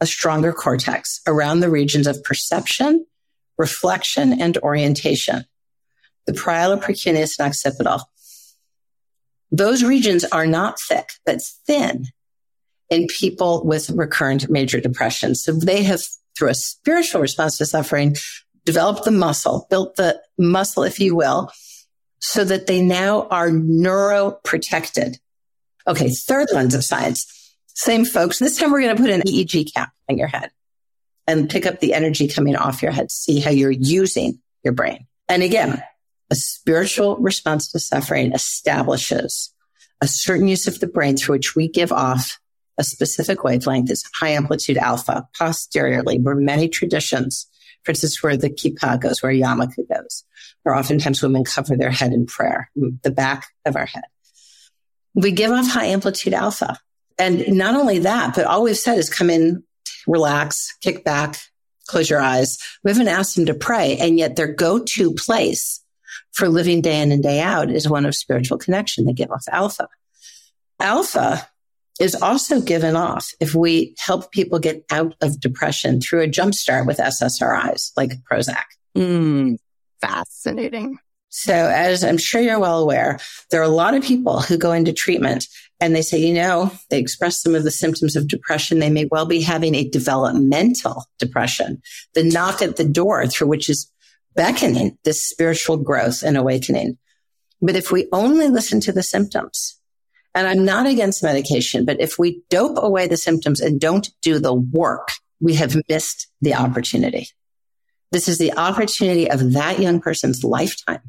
[0.00, 3.06] a stronger cortex around the regions of perception,
[3.56, 5.44] reflection, and orientation.
[6.26, 8.02] The parietal, precuneus, and occipital.
[9.50, 12.06] Those regions are not thick, but thin
[12.90, 15.34] in people with recurrent major depression.
[15.34, 16.00] So they have,
[16.36, 18.16] through a spiritual response to suffering,
[18.64, 21.50] developed the muscle, built the muscle, if you will,
[22.20, 25.16] so that they now are neuroprotected
[25.86, 27.26] Okay, third lens of science.
[27.66, 28.38] Same folks.
[28.38, 30.50] This time we're going to put an EEG cap on your head
[31.26, 35.06] and pick up the energy coming off your head, see how you're using your brain.
[35.28, 35.82] And again,
[36.30, 39.52] a spiritual response to suffering establishes
[40.00, 42.38] a certain use of the brain through which we give off
[42.78, 47.46] a specific wavelength is high amplitude alpha posteriorly, where many traditions,
[47.84, 50.24] for instance, where the kippah goes, where yarmulke goes,
[50.62, 54.04] where oftentimes women cover their head in prayer, the back of our head
[55.14, 56.78] we give off high amplitude alpha.
[57.18, 59.62] And not only that, but all we've said is come in,
[60.06, 61.38] relax, kick back,
[61.86, 62.58] close your eyes.
[62.82, 63.98] We haven't asked them to pray.
[63.98, 65.80] And yet their go-to place
[66.32, 69.04] for living day in and day out is one of spiritual connection.
[69.04, 69.88] They give off alpha.
[70.80, 71.46] Alpha
[72.00, 76.86] is also given off if we help people get out of depression through a jumpstart
[76.86, 78.64] with SSRIs like Prozac.
[78.96, 79.58] Mm,
[80.00, 80.98] fascinating.
[81.34, 83.18] So as I'm sure you're well aware,
[83.50, 85.46] there are a lot of people who go into treatment
[85.80, 88.78] and they say, you know, they express some of the symptoms of depression.
[88.78, 91.80] They may well be having a developmental depression.
[92.14, 93.90] The knock at the door through which is
[94.34, 96.98] beckoning, this spiritual growth and awakening.
[97.60, 99.80] But if we only listen to the symptoms,
[100.34, 104.38] and I'm not against medication, but if we dope away the symptoms and don't do
[104.38, 105.08] the work,
[105.40, 106.64] we have missed the mm-hmm.
[106.64, 107.28] opportunity.
[108.10, 111.00] This is the opportunity of that young person's lifetime.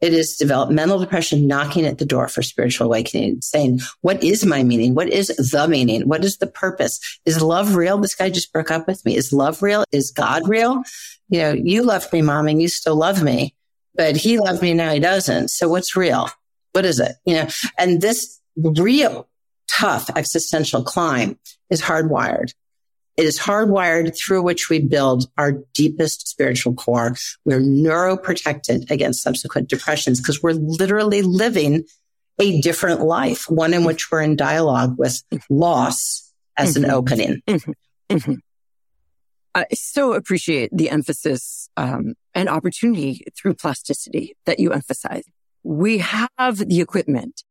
[0.00, 4.62] It is developmental depression knocking at the door for spiritual awakening, saying, what is my
[4.62, 4.94] meaning?
[4.94, 6.02] What is the meaning?
[6.06, 7.00] What is the purpose?
[7.24, 7.96] Is love real?
[7.96, 9.16] This guy just broke up with me.
[9.16, 9.84] Is love real?
[9.92, 10.82] Is God real?
[11.30, 13.54] You know, you loved me, mom, and you still love me,
[13.94, 14.74] but he loved me.
[14.74, 15.48] Now he doesn't.
[15.48, 16.28] So what's real?
[16.72, 17.12] What is it?
[17.24, 17.48] You know,
[17.78, 19.28] and this real
[19.70, 21.38] tough existential climb
[21.70, 22.52] is hardwired.
[23.16, 27.16] It is hardwired through which we build our deepest spiritual core.
[27.44, 31.84] We're neuroprotected against subsequent depressions because we're literally living
[32.38, 36.84] a different life, one in which we're in dialogue with loss as mm-hmm.
[36.84, 37.42] an opening.
[37.46, 37.70] Mm-hmm.
[38.10, 38.34] Mm-hmm.
[39.54, 45.24] I so appreciate the emphasis um, and opportunity through plasticity that you emphasize.
[45.62, 46.28] We have
[46.58, 47.42] the equipment,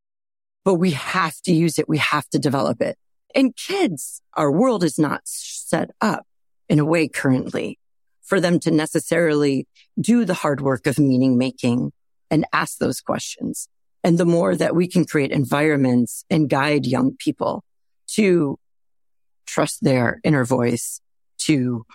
[0.65, 1.87] but we have to use it.
[1.87, 2.97] We have to develop it.
[3.33, 6.25] And kids, our world is not set up
[6.67, 7.79] in a way currently
[8.23, 9.67] for them to necessarily
[10.01, 11.91] do the hard work of meaning making
[12.31, 13.69] and ask those questions.
[14.03, 17.63] And the more that we can create environments and guide young people
[18.13, 18.57] to
[19.45, 21.01] trust their inner voice,
[21.37, 21.85] to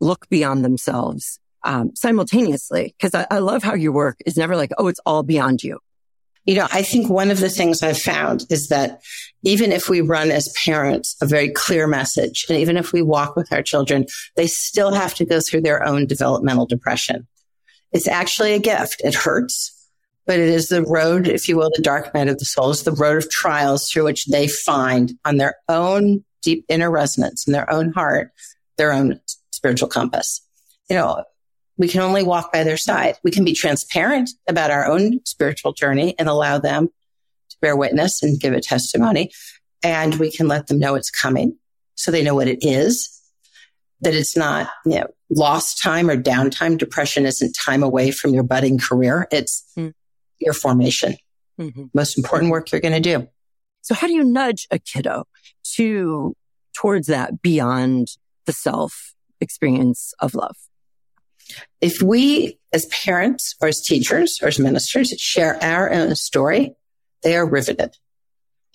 [0.00, 2.94] look beyond themselves um, simultaneously.
[2.98, 5.78] Because I, I love how your work is never like, oh, it's all beyond you.
[6.44, 9.00] You know, I think one of the things I've found is that
[9.42, 13.34] even if we run as parents a very clear message, and even if we walk
[13.34, 17.26] with our children, they still have to go through their own developmental depression.
[17.92, 19.00] It's actually a gift.
[19.04, 19.88] It hurts,
[20.26, 22.82] but it is the road, if you will, the dark night of the soul is
[22.82, 27.52] the road of trials through which they find on their own deep inner resonance in
[27.52, 28.32] their own heart,
[28.76, 29.20] their own
[29.50, 30.42] spiritual compass.
[30.90, 31.24] You know,
[31.76, 33.16] we can only walk by their side.
[33.24, 36.88] We can be transparent about our own spiritual journey and allow them
[37.50, 39.32] to bear witness and give a testimony.
[39.82, 41.58] And we can let them know it's coming
[41.94, 43.10] so they know what it is,
[44.00, 46.78] that it's not, you know, lost time or downtime.
[46.78, 49.26] Depression isn't time away from your budding career.
[49.30, 49.92] It's mm.
[50.38, 51.16] your formation.
[51.60, 51.86] Mm-hmm.
[51.92, 53.28] Most important work you're going to do.
[53.82, 55.24] So how do you nudge a kiddo
[55.74, 56.34] to
[56.74, 58.08] towards that beyond
[58.46, 60.56] the self experience of love?
[61.80, 66.74] If we, as parents or as teachers or as ministers, share our own story,
[67.22, 67.96] they are riveted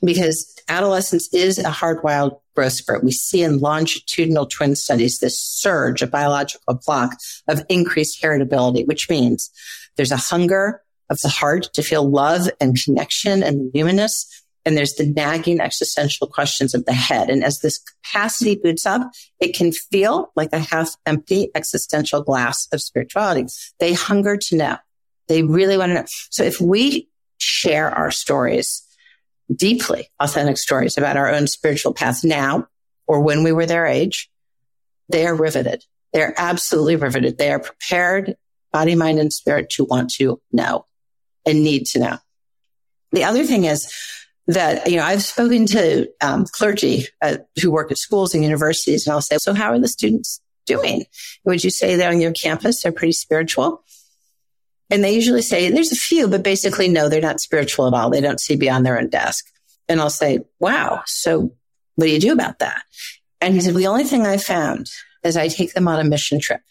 [0.02, 3.04] because adolescence is a hardwired growth spurt.
[3.04, 7.16] We see in longitudinal twin studies this surge, of biological clock
[7.48, 9.50] of increased heritability, which means
[9.98, 14.26] there's a hunger of the heart to feel love and connection and numinous
[14.70, 17.32] and there's the nagging existential questions of the head.
[17.32, 19.02] And as this capacity boots up,
[19.40, 23.48] it can feel like a half empty existential glass of spirituality.
[23.80, 24.78] They hunger to know.
[25.28, 26.06] They really want to know.
[26.30, 27.10] So if we
[27.40, 28.86] share our stories,
[29.52, 32.68] deeply authentic stories about our own spiritual path now
[33.08, 34.30] or when we were their age,
[35.10, 35.84] they are riveted.
[36.14, 37.40] They're absolutely riveted.
[37.40, 38.36] They are prepared,
[38.72, 40.86] body, mind, and spirit to want to know
[41.44, 42.18] and need to know.
[43.14, 43.92] The other thing is
[44.50, 49.06] that, you know, I've spoken to um, clergy uh, who work at schools and universities,
[49.06, 51.06] and I'll say, so how are the students doing?
[51.46, 53.84] Would you say that on your campus they're pretty spiritual?
[54.90, 58.10] And they usually say, there's a few, but basically, no, they're not spiritual at all.
[58.10, 59.46] They don't see beyond their own desk.
[59.88, 61.54] And I'll say, wow, so
[61.96, 62.82] what do you do about that?
[63.42, 64.90] And he said, the only thing I found
[65.24, 66.62] is I take them on a mission trip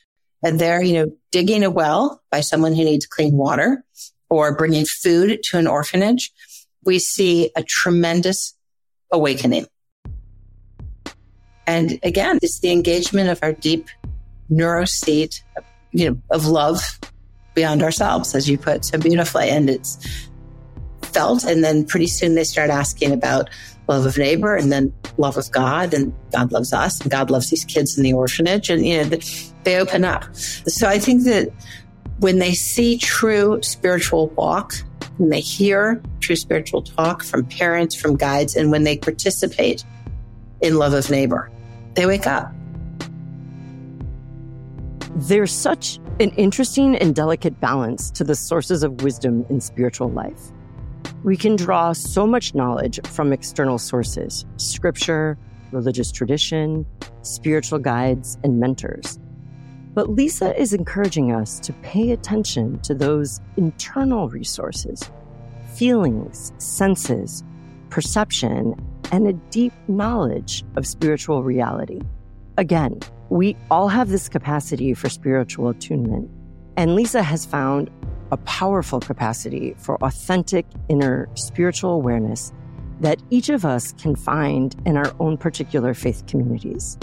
[0.43, 3.85] and they're, you know, digging a well by someone who needs clean water
[4.29, 6.33] or bringing food to an orphanage
[6.85, 8.55] we see a tremendous
[9.13, 9.67] awakening.
[11.67, 13.89] And again, it's the engagement of our deep
[14.49, 15.43] neuro seat,
[15.93, 16.99] you know, of love
[17.55, 19.51] beyond ourselves, as you put so beautifully.
[19.51, 19.99] And it's
[21.03, 21.45] felt.
[21.45, 23.51] And then pretty soon they start asking about
[23.89, 27.51] love of neighbor and then love of God and God loves us and God loves
[27.51, 28.71] these kids in the orphanage.
[28.71, 29.19] And, you know,
[29.65, 30.35] they open up.
[30.35, 31.51] So I think that
[32.21, 34.75] when they see true spiritual walk,
[35.19, 39.85] when they hear true spiritual talk from parents, from guides, and when they participate
[40.61, 41.51] in love of neighbor,
[41.95, 42.53] they wake up.
[45.17, 50.53] There's such an interesting and delicate balance to the sources of wisdom in spiritual life.
[51.25, 55.37] We can draw so much knowledge from external sources scripture,
[55.73, 56.87] religious tradition,
[57.23, 59.19] spiritual guides, and mentors.
[59.99, 65.11] But Lisa is encouraging us to pay attention to those internal resources
[65.75, 67.43] feelings, senses,
[67.91, 68.77] perception,
[69.11, 72.01] and a deep knowledge of spiritual reality.
[72.59, 76.31] Again, we all have this capacity for spiritual attunement,
[76.77, 77.91] And Lisa has found
[78.31, 82.53] a powerful capacity for authentic inner spiritual awareness
[83.01, 86.97] that each of us can find in our own particular faith communities.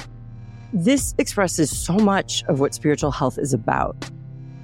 [0.76, 3.95] This expresses so much of what spiritual health is about.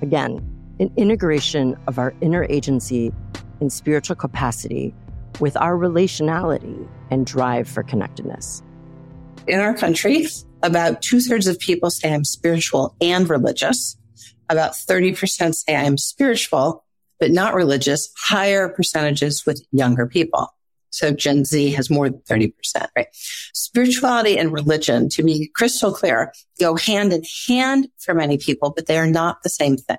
[0.02, 0.46] Again,
[0.78, 3.14] an integration of our inner agency
[3.62, 4.94] and spiritual capacity
[5.40, 8.62] with our relationality and drive for connectedness.
[9.48, 10.28] In our country,
[10.62, 13.96] about two thirds of people say I'm spiritual and religious.
[14.50, 16.84] About 30% say I'm spiritual,
[17.22, 20.50] but not religious, higher percentages with younger people.
[20.92, 22.54] So Gen Z has more than 30%,
[22.96, 23.08] right?
[23.54, 28.88] Spirituality and religion, to be crystal clear, go hand in hand for many people, but
[28.88, 29.98] they are not the same thing.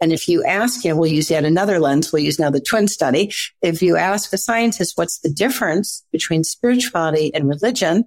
[0.00, 2.12] And if you ask, know, we'll use yet another lens.
[2.12, 3.32] We'll use now the twin study.
[3.60, 8.04] If you ask a scientist, what's the difference between spirituality and religion?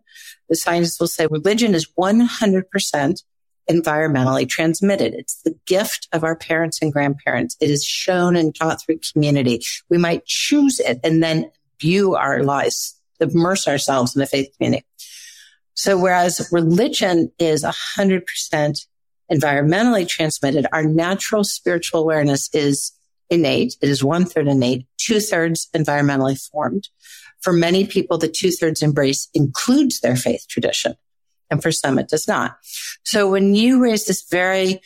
[0.49, 3.21] The scientists will say religion is 100%
[3.69, 5.13] environmentally transmitted.
[5.13, 7.57] It's the gift of our parents and grandparents.
[7.59, 9.61] It is shown and taught through community.
[9.89, 14.85] We might choose it and then view our lives, immerse ourselves in the faith community.
[15.73, 18.85] So whereas religion is 100%
[19.31, 22.93] environmentally transmitted, our natural spiritual awareness is
[23.29, 23.75] innate.
[23.81, 26.89] It is one third innate, two thirds environmentally formed.
[27.41, 30.95] For many people, the two thirds embrace includes their faith tradition.
[31.49, 32.57] And for some, it does not.
[33.03, 34.81] So when you raise this very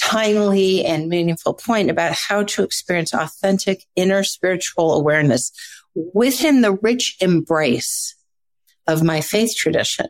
[0.00, 5.52] timely and meaningful point about how to experience authentic inner spiritual awareness
[5.94, 8.14] within the rich embrace
[8.86, 10.06] of my faith tradition,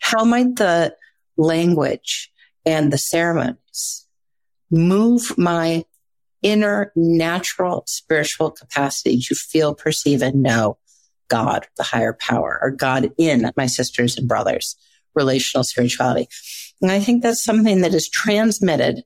[0.00, 0.94] how might the
[1.36, 2.30] language
[2.64, 4.06] and the ceremonies
[4.70, 5.84] move my
[6.42, 10.78] inner natural spiritual capacity to feel, perceive, and know
[11.28, 14.76] God, the higher power, or God in my sisters and brothers,
[15.14, 16.28] relational spirituality.
[16.82, 19.04] And I think that's something that is transmitted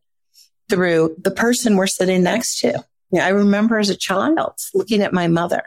[0.69, 2.85] through the person we're sitting next to.
[3.15, 5.63] I remember as a child looking at my mother.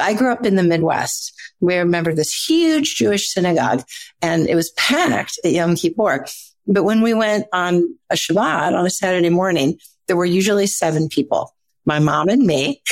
[0.00, 1.32] I grew up in the Midwest.
[1.60, 3.82] We remember this huge Jewish synagogue
[4.22, 6.26] and it was packed at Yom Kippur.
[6.66, 11.08] But when we went on a Shabbat on a Saturday morning, there were usually seven
[11.08, 11.54] people.
[11.84, 12.82] My mom and me,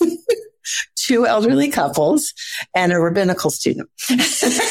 [0.96, 2.34] two elderly couples,
[2.74, 3.88] and a rabbinical student.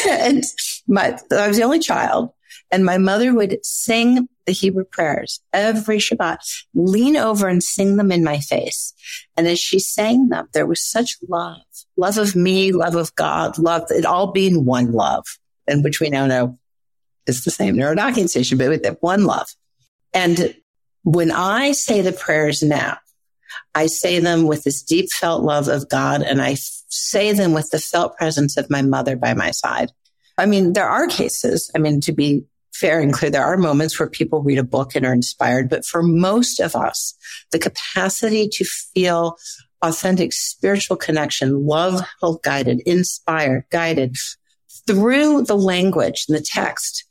[0.08, 0.44] and
[0.88, 2.30] my, I was the only child.
[2.72, 6.40] And my mother would sing the Hebrew prayers every Shabbat,
[6.74, 8.94] lean over and sing them in my face.
[9.36, 11.62] And as she sang them, there was such love,
[11.98, 15.26] love of me, love of God, love, it all being one love,
[15.68, 16.58] and which we now know
[17.28, 19.48] is the same neurodocking station, but with one love.
[20.14, 20.56] And
[21.04, 22.98] when I say the prayers now,
[23.76, 27.70] I say them with this deep felt love of God and I say them with
[27.70, 29.92] the felt presence of my mother by my side.
[30.38, 31.70] I mean, there are cases.
[31.76, 34.96] I mean, to be fair and clear, there are moments where people read a book
[34.96, 37.14] and are inspired, but for most of us,
[37.52, 39.38] the capacity to feel
[39.82, 44.16] authentic spiritual connection, love, help guided, inspired, guided
[44.88, 47.06] through the language and the text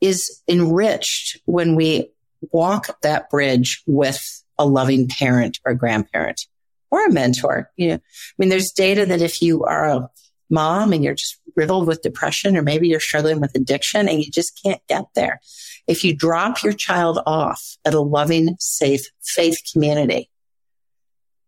[0.00, 2.10] is enriched when we
[2.52, 6.46] walk that bridge with a loving parent or grandparent
[6.90, 7.70] or a mentor.
[7.76, 8.00] You know, I
[8.38, 10.10] mean, there's data that if you are a
[10.50, 14.30] mom and you're just riddled with depression, or maybe you're struggling with addiction and you
[14.30, 15.40] just can't get there.
[15.86, 20.30] If you drop your child off at a loving, safe faith community,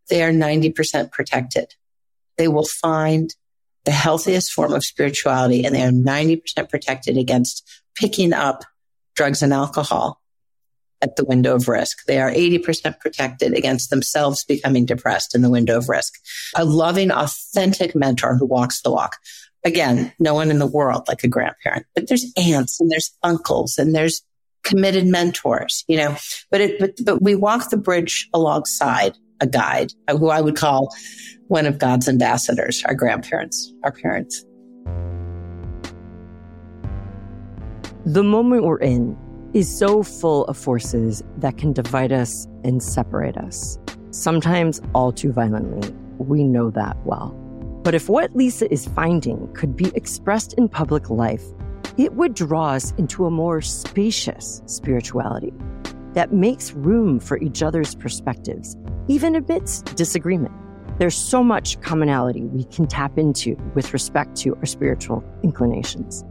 [0.09, 1.75] they are 90% protected.
[2.37, 3.35] They will find
[3.85, 8.65] the healthiest form of spirituality and they are 90% protected against picking up
[9.15, 10.21] drugs and alcohol
[11.03, 12.05] at the window of risk.
[12.07, 16.15] They are 80% protected against themselves becoming depressed in the window of risk.
[16.57, 19.17] A loving, authentic mentor who walks the walk.
[19.65, 23.77] Again, no one in the world like a grandparent, but there's aunts and there's uncles
[23.79, 24.23] and there's
[24.63, 26.17] committed mentors, you know,
[26.51, 30.57] but it, but, but we walk the bridge alongside a guide uh, who I would
[30.57, 30.95] call
[31.47, 34.45] one of God's ambassadors, our grandparents, our parents.
[38.05, 39.17] The moment we're in
[39.59, 43.77] is so full of forces that can divide us and separate us,
[44.13, 45.93] sometimes all too violently.
[46.19, 47.31] We know that well.
[47.83, 51.43] But if what Lisa is finding could be expressed in public life,
[51.97, 55.53] it would draw us into a more spacious spirituality
[56.13, 58.77] that makes room for each other's perspectives,
[59.09, 60.55] even amidst disagreement.
[61.01, 66.25] There's so much commonality we can tap into with respect to our spiritual inclinations.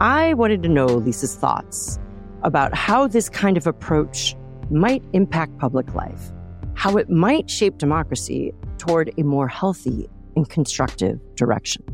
[0.00, 1.98] I wanted to know Lisa's thoughts
[2.42, 4.36] about how this kind of approach
[4.70, 6.32] might impact public life,
[6.74, 11.84] how it might shape democracy toward a more healthy and constructive direction.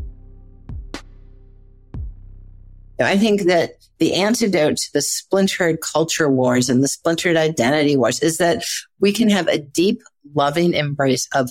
[3.01, 8.21] I think that the antidote to the splintered culture wars and the splintered identity wars
[8.21, 8.65] is that
[9.01, 10.03] we can have a deep,
[10.35, 11.51] loving embrace of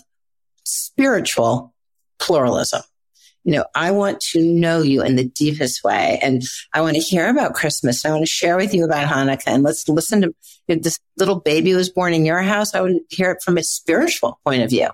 [0.64, 1.74] spiritual
[2.20, 2.82] pluralism.
[3.48, 6.20] You know, I want to know you in the deepest way.
[6.22, 6.43] And
[6.74, 8.04] I want to hear about Christmas.
[8.04, 9.48] I want to share with you about Hanukkah.
[9.48, 10.36] And let's listen to
[10.68, 12.76] if this little baby was born in your house.
[12.76, 14.89] I want to hear it from a spiritual point of view.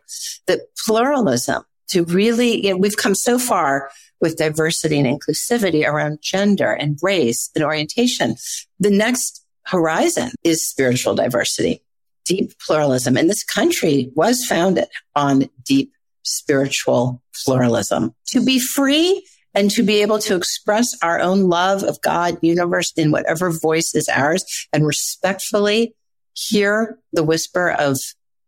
[0.45, 3.89] That pluralism to really, you know, we've come so far
[4.21, 8.35] with diversity and inclusivity around gender and race and orientation.
[8.79, 11.83] The next horizon is spiritual diversity,
[12.23, 13.17] deep pluralism.
[13.17, 15.91] And this country was founded on deep
[16.23, 22.01] spiritual pluralism to be free and to be able to express our own love of
[22.01, 24.43] God, universe in whatever voice is ours
[24.73, 25.95] and respectfully
[26.33, 27.97] hear the whisper of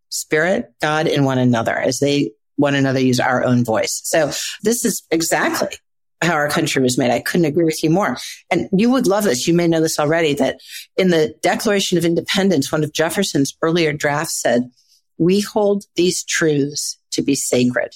[0.10, 4.02] spirit, God in one another as they one another use our own voice.
[4.06, 4.32] So
[4.64, 5.70] this is exactly
[6.22, 7.12] how our country was made.
[7.12, 8.18] I couldn't agree with you more.
[8.50, 9.48] And you would love this.
[9.48, 10.58] You may know this already that
[10.96, 14.72] in the Declaration of Independence, one of Jefferson's earlier drafts said,
[15.18, 17.96] we hold these truths to be sacred,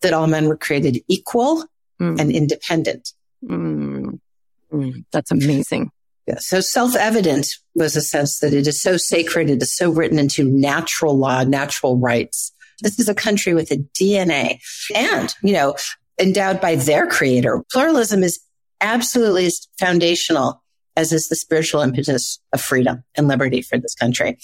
[0.00, 1.64] that all men were created equal
[2.00, 2.20] mm.
[2.20, 3.12] and independent.
[3.44, 4.20] Mm.
[4.72, 5.04] Mm.
[5.12, 5.90] That's amazing.
[6.26, 6.38] Yeah.
[6.38, 9.50] So self-evident was a sense that it is so sacred.
[9.50, 12.52] It is so written into natural law, natural rights
[12.82, 14.60] this is a country with a DNA
[14.94, 15.76] and, you know,
[16.20, 17.62] endowed by their creator.
[17.70, 18.40] Pluralism is
[18.80, 20.62] absolutely as foundational
[20.94, 24.36] as is the spiritual impetus of freedom and liberty for this country.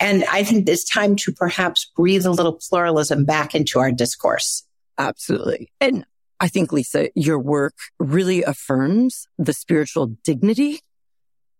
[0.00, 4.64] And I think it's time to perhaps breathe a little pluralism back into our discourse.
[4.96, 5.70] Absolutely.
[5.80, 6.04] And
[6.40, 10.80] I think, Lisa, your work really affirms the spiritual dignity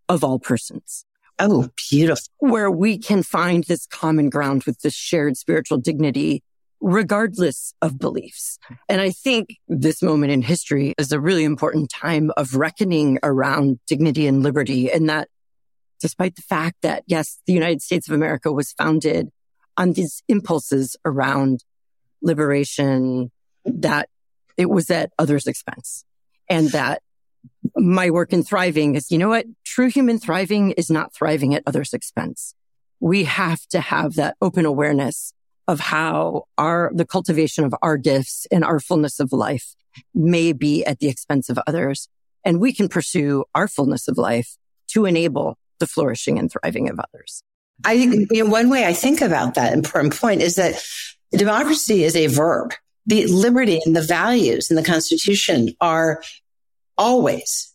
[0.09, 1.05] of all persons.
[1.41, 2.25] Oh, beautiful.
[2.39, 6.43] Where we can find this common ground with this shared spiritual dignity,
[6.81, 8.59] regardless of beliefs.
[8.89, 13.81] And I think this moment in history is a really important time of reckoning around
[13.87, 14.91] dignity and liberty.
[14.91, 15.29] And that
[16.01, 19.31] despite the fact that, yes, the United States of America was founded
[19.77, 21.65] on these impulses around
[22.23, 23.31] liberation,
[23.65, 24.09] that
[24.57, 26.05] it was at others' expense
[26.49, 27.03] and that
[27.77, 29.47] my work in thriving is, you know what?
[29.65, 32.55] True human thriving is not thriving at others' expense.
[33.01, 35.33] We have to have that open awareness
[35.69, 39.77] of how our, the cultivation of our gifts and our fullness of life
[40.15, 42.09] may be at the expense of others.
[42.45, 44.57] And we can pursue our fullness of life
[44.89, 47.43] to enable the flourishing and thriving of others.
[47.85, 50.83] I think you know, one way I think about that important point is that
[51.33, 52.75] democracy is a verb.
[53.07, 56.23] The liberty and the values in the Constitution are
[56.97, 57.73] always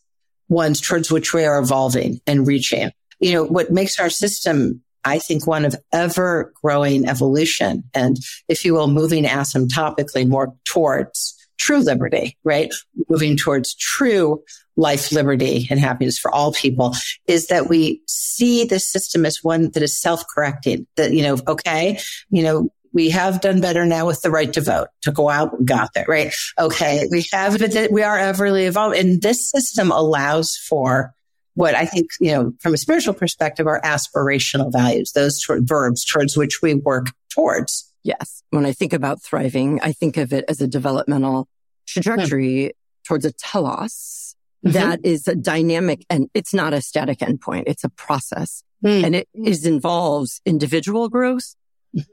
[0.48, 2.90] ones towards which we are evolving and reaching.
[3.18, 8.64] You know, what makes our system, I think, one of ever growing evolution and, if
[8.64, 12.72] you will, moving asymptotically more towards true liberty, right?
[13.08, 14.42] Moving towards true
[14.76, 16.94] life, liberty and happiness for all people
[17.28, 21.98] is that we see the system as one that is self-correcting that, you know, okay,
[22.30, 25.58] you know, we have done better now with the right to vote to go out.
[25.58, 26.32] We got there, right?
[26.58, 27.08] Okay.
[27.10, 29.00] We have, but we are everly evolving.
[29.00, 31.12] And this system allows for
[31.54, 36.36] what I think, you know, from a spiritual perspective are aspirational values, those verbs towards
[36.36, 37.92] which we work towards.
[38.04, 38.42] Yes.
[38.50, 41.48] When I think about thriving, I think of it as a developmental
[41.86, 42.70] trajectory mm.
[43.06, 44.72] towards a telos mm-hmm.
[44.74, 47.64] that is a dynamic and it's not a static endpoint.
[47.66, 49.02] It's a process mm.
[49.02, 51.56] and it is involves individual growth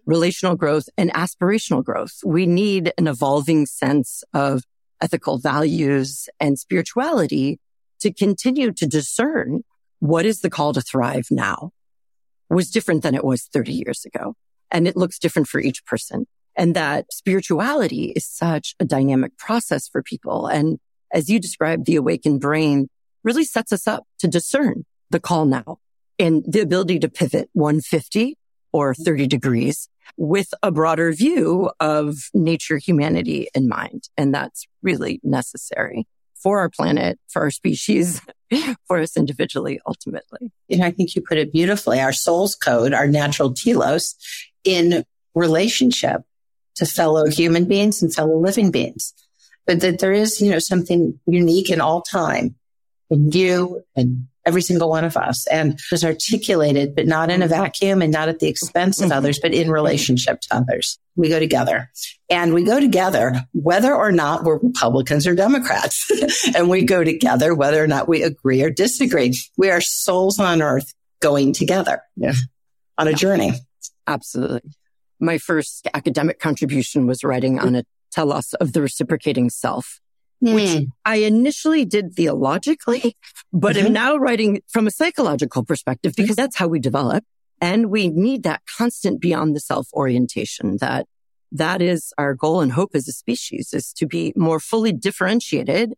[0.06, 2.20] relational growth and aspirational growth.
[2.26, 4.64] We need an evolving sense of
[5.02, 7.60] ethical values and spirituality
[8.02, 9.64] to continue to discern
[10.00, 11.72] what is the call to thrive now
[12.50, 14.36] was different than it was 30 years ago.
[14.72, 16.26] And it looks different for each person.
[16.56, 20.48] And that spirituality is such a dynamic process for people.
[20.48, 20.80] And
[21.12, 22.90] as you described, the awakened brain
[23.24, 25.80] really sets us up to discern the call now
[26.18, 28.38] and the ability to pivot 150
[28.74, 34.10] or 30 degrees with a broader view of nature, humanity in mind.
[34.18, 36.08] And that's really necessary
[36.42, 38.22] for our planet, for our species,
[38.88, 40.52] for us individually, ultimately.
[40.70, 42.00] And I think you put it beautifully.
[42.00, 44.16] Our soul's code, our natural telos
[44.64, 45.04] in
[45.36, 46.22] relationship
[46.76, 49.14] to fellow human beings and fellow living beings.
[49.66, 52.56] But that there is, you know, something unique in all time
[53.10, 57.48] in you and every single one of us and was articulated, but not in a
[57.48, 59.18] vacuum and not at the expense of mm-hmm.
[59.18, 60.98] others, but in relationship to others.
[61.16, 61.92] We go together
[62.30, 66.10] and we go together whether or not we're Republicans or Democrats.
[66.56, 69.34] and we go together whether or not we agree or disagree.
[69.58, 72.34] We are souls on earth going together yeah.
[72.98, 73.54] on a journey.
[74.08, 74.72] Absolutely.
[75.20, 80.02] My first academic contribution was writing on a telos of the reciprocating self
[80.44, 80.54] mm.
[80.54, 83.16] which I initially did theologically,
[83.54, 83.88] but mm-hmm.
[83.88, 87.24] am now writing from a psychological perspective because that's how we develop.
[87.62, 91.06] And we need that constant beyond the self orientation that
[91.52, 95.94] that is our goal and hope as a species is to be more fully differentiated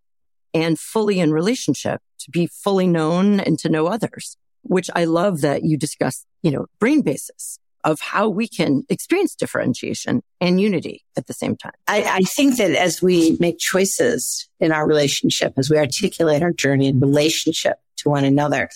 [0.53, 5.41] and fully in relationship, to be fully known and to know others, which I love
[5.41, 11.03] that you discuss, you know, brain basis of how we can experience differentiation and unity
[11.17, 11.73] at the same time.
[11.87, 16.53] I, I, think that as we make choices in our relationship, as we articulate our
[16.53, 18.69] journey in relationship to one another,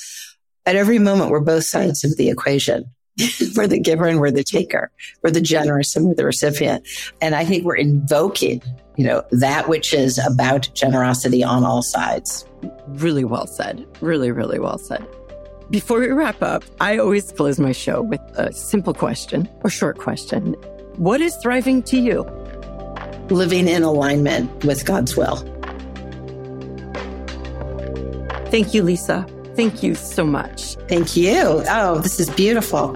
[0.66, 2.86] at every moment, we're both sides of the equation.
[3.56, 4.92] we're the giver and we're the taker.
[5.24, 6.88] We're the generous and we're the recipient.
[7.22, 8.62] And I think we're invoking,
[8.96, 12.46] you know, that which is about generosity on all sides.
[12.88, 13.86] Really well said.
[14.02, 15.08] Really, really well said.
[15.70, 19.98] Before we wrap up, I always close my show with a simple question or short
[19.98, 20.54] question.
[20.96, 22.24] What is thriving to you?
[23.30, 25.36] Living in alignment with God's will.
[28.50, 29.28] Thank you, Lisa.
[29.58, 30.76] Thank you so much.
[30.88, 31.64] Thank you.
[31.68, 32.96] Oh, this is beautiful.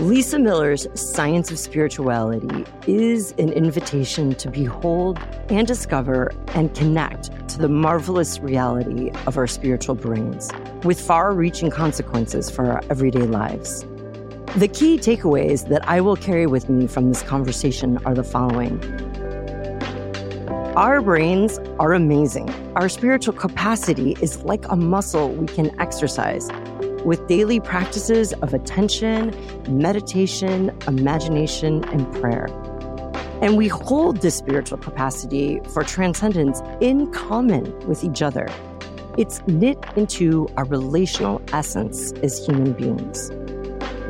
[0.00, 5.18] Lisa Miller's Science of Spirituality is an invitation to behold
[5.50, 10.50] and discover and connect to the marvelous reality of our spiritual brains
[10.84, 13.84] with far reaching consequences for our everyday lives.
[14.56, 18.82] The key takeaways that I will carry with me from this conversation are the following.
[20.76, 22.48] Our brains are amazing.
[22.74, 26.48] Our spiritual capacity is like a muscle we can exercise
[27.04, 29.34] with daily practices of attention,
[29.68, 32.46] meditation, imagination, and prayer.
[33.42, 38.48] And we hold this spiritual capacity for transcendence in common with each other.
[39.16, 43.30] It's knit into our relational essence as human beings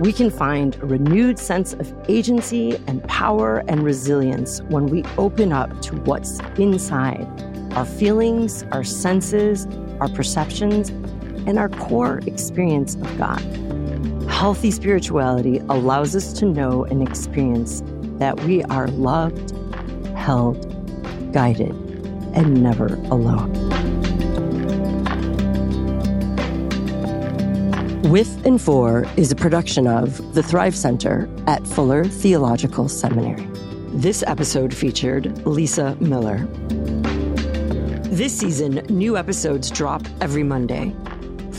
[0.01, 5.53] we can find a renewed sense of agency and power and resilience when we open
[5.53, 7.29] up to what's inside
[7.75, 9.69] our feelings, our senses,
[10.01, 10.91] our perceptions,
[11.47, 13.41] and our core experience of God.
[14.31, 17.83] Healthy spirituality allows us to know and experience
[18.19, 19.53] that we are loved,
[20.17, 20.67] held,
[21.33, 21.73] guided,
[22.35, 23.51] and never alone.
[28.11, 33.47] With and For is a production of the Thrive Center at Fuller Theological Seminary.
[33.93, 36.39] This episode featured Lisa Miller.
[38.11, 40.95] This season, new episodes drop every Monday.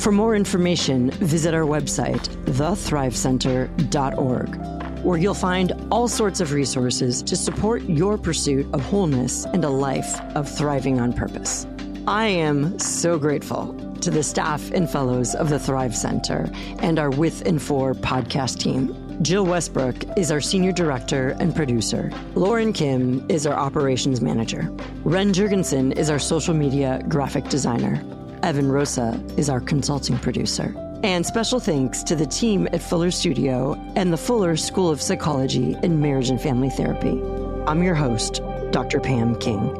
[0.01, 7.35] For more information, visit our website, thethrivecenter.org, where you'll find all sorts of resources to
[7.35, 11.67] support your pursuit of wholeness and a life of thriving on purpose.
[12.07, 16.49] I am so grateful to the staff and fellows of the Thrive Center
[16.79, 18.97] and our With and For podcast team.
[19.21, 22.11] Jill Westbrook is our senior director and producer.
[22.33, 24.67] Lauren Kim is our operations manager.
[25.03, 28.03] Ren Jurgensen is our social media graphic designer.
[28.43, 30.75] Evan Rosa is our consulting producer.
[31.03, 35.75] And special thanks to the team at Fuller Studio and the Fuller School of Psychology
[35.83, 37.21] and Marriage and Family Therapy.
[37.67, 38.99] I'm your host, Dr.
[38.99, 39.75] Pam King.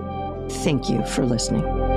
[0.63, 1.90] Thank you for listening.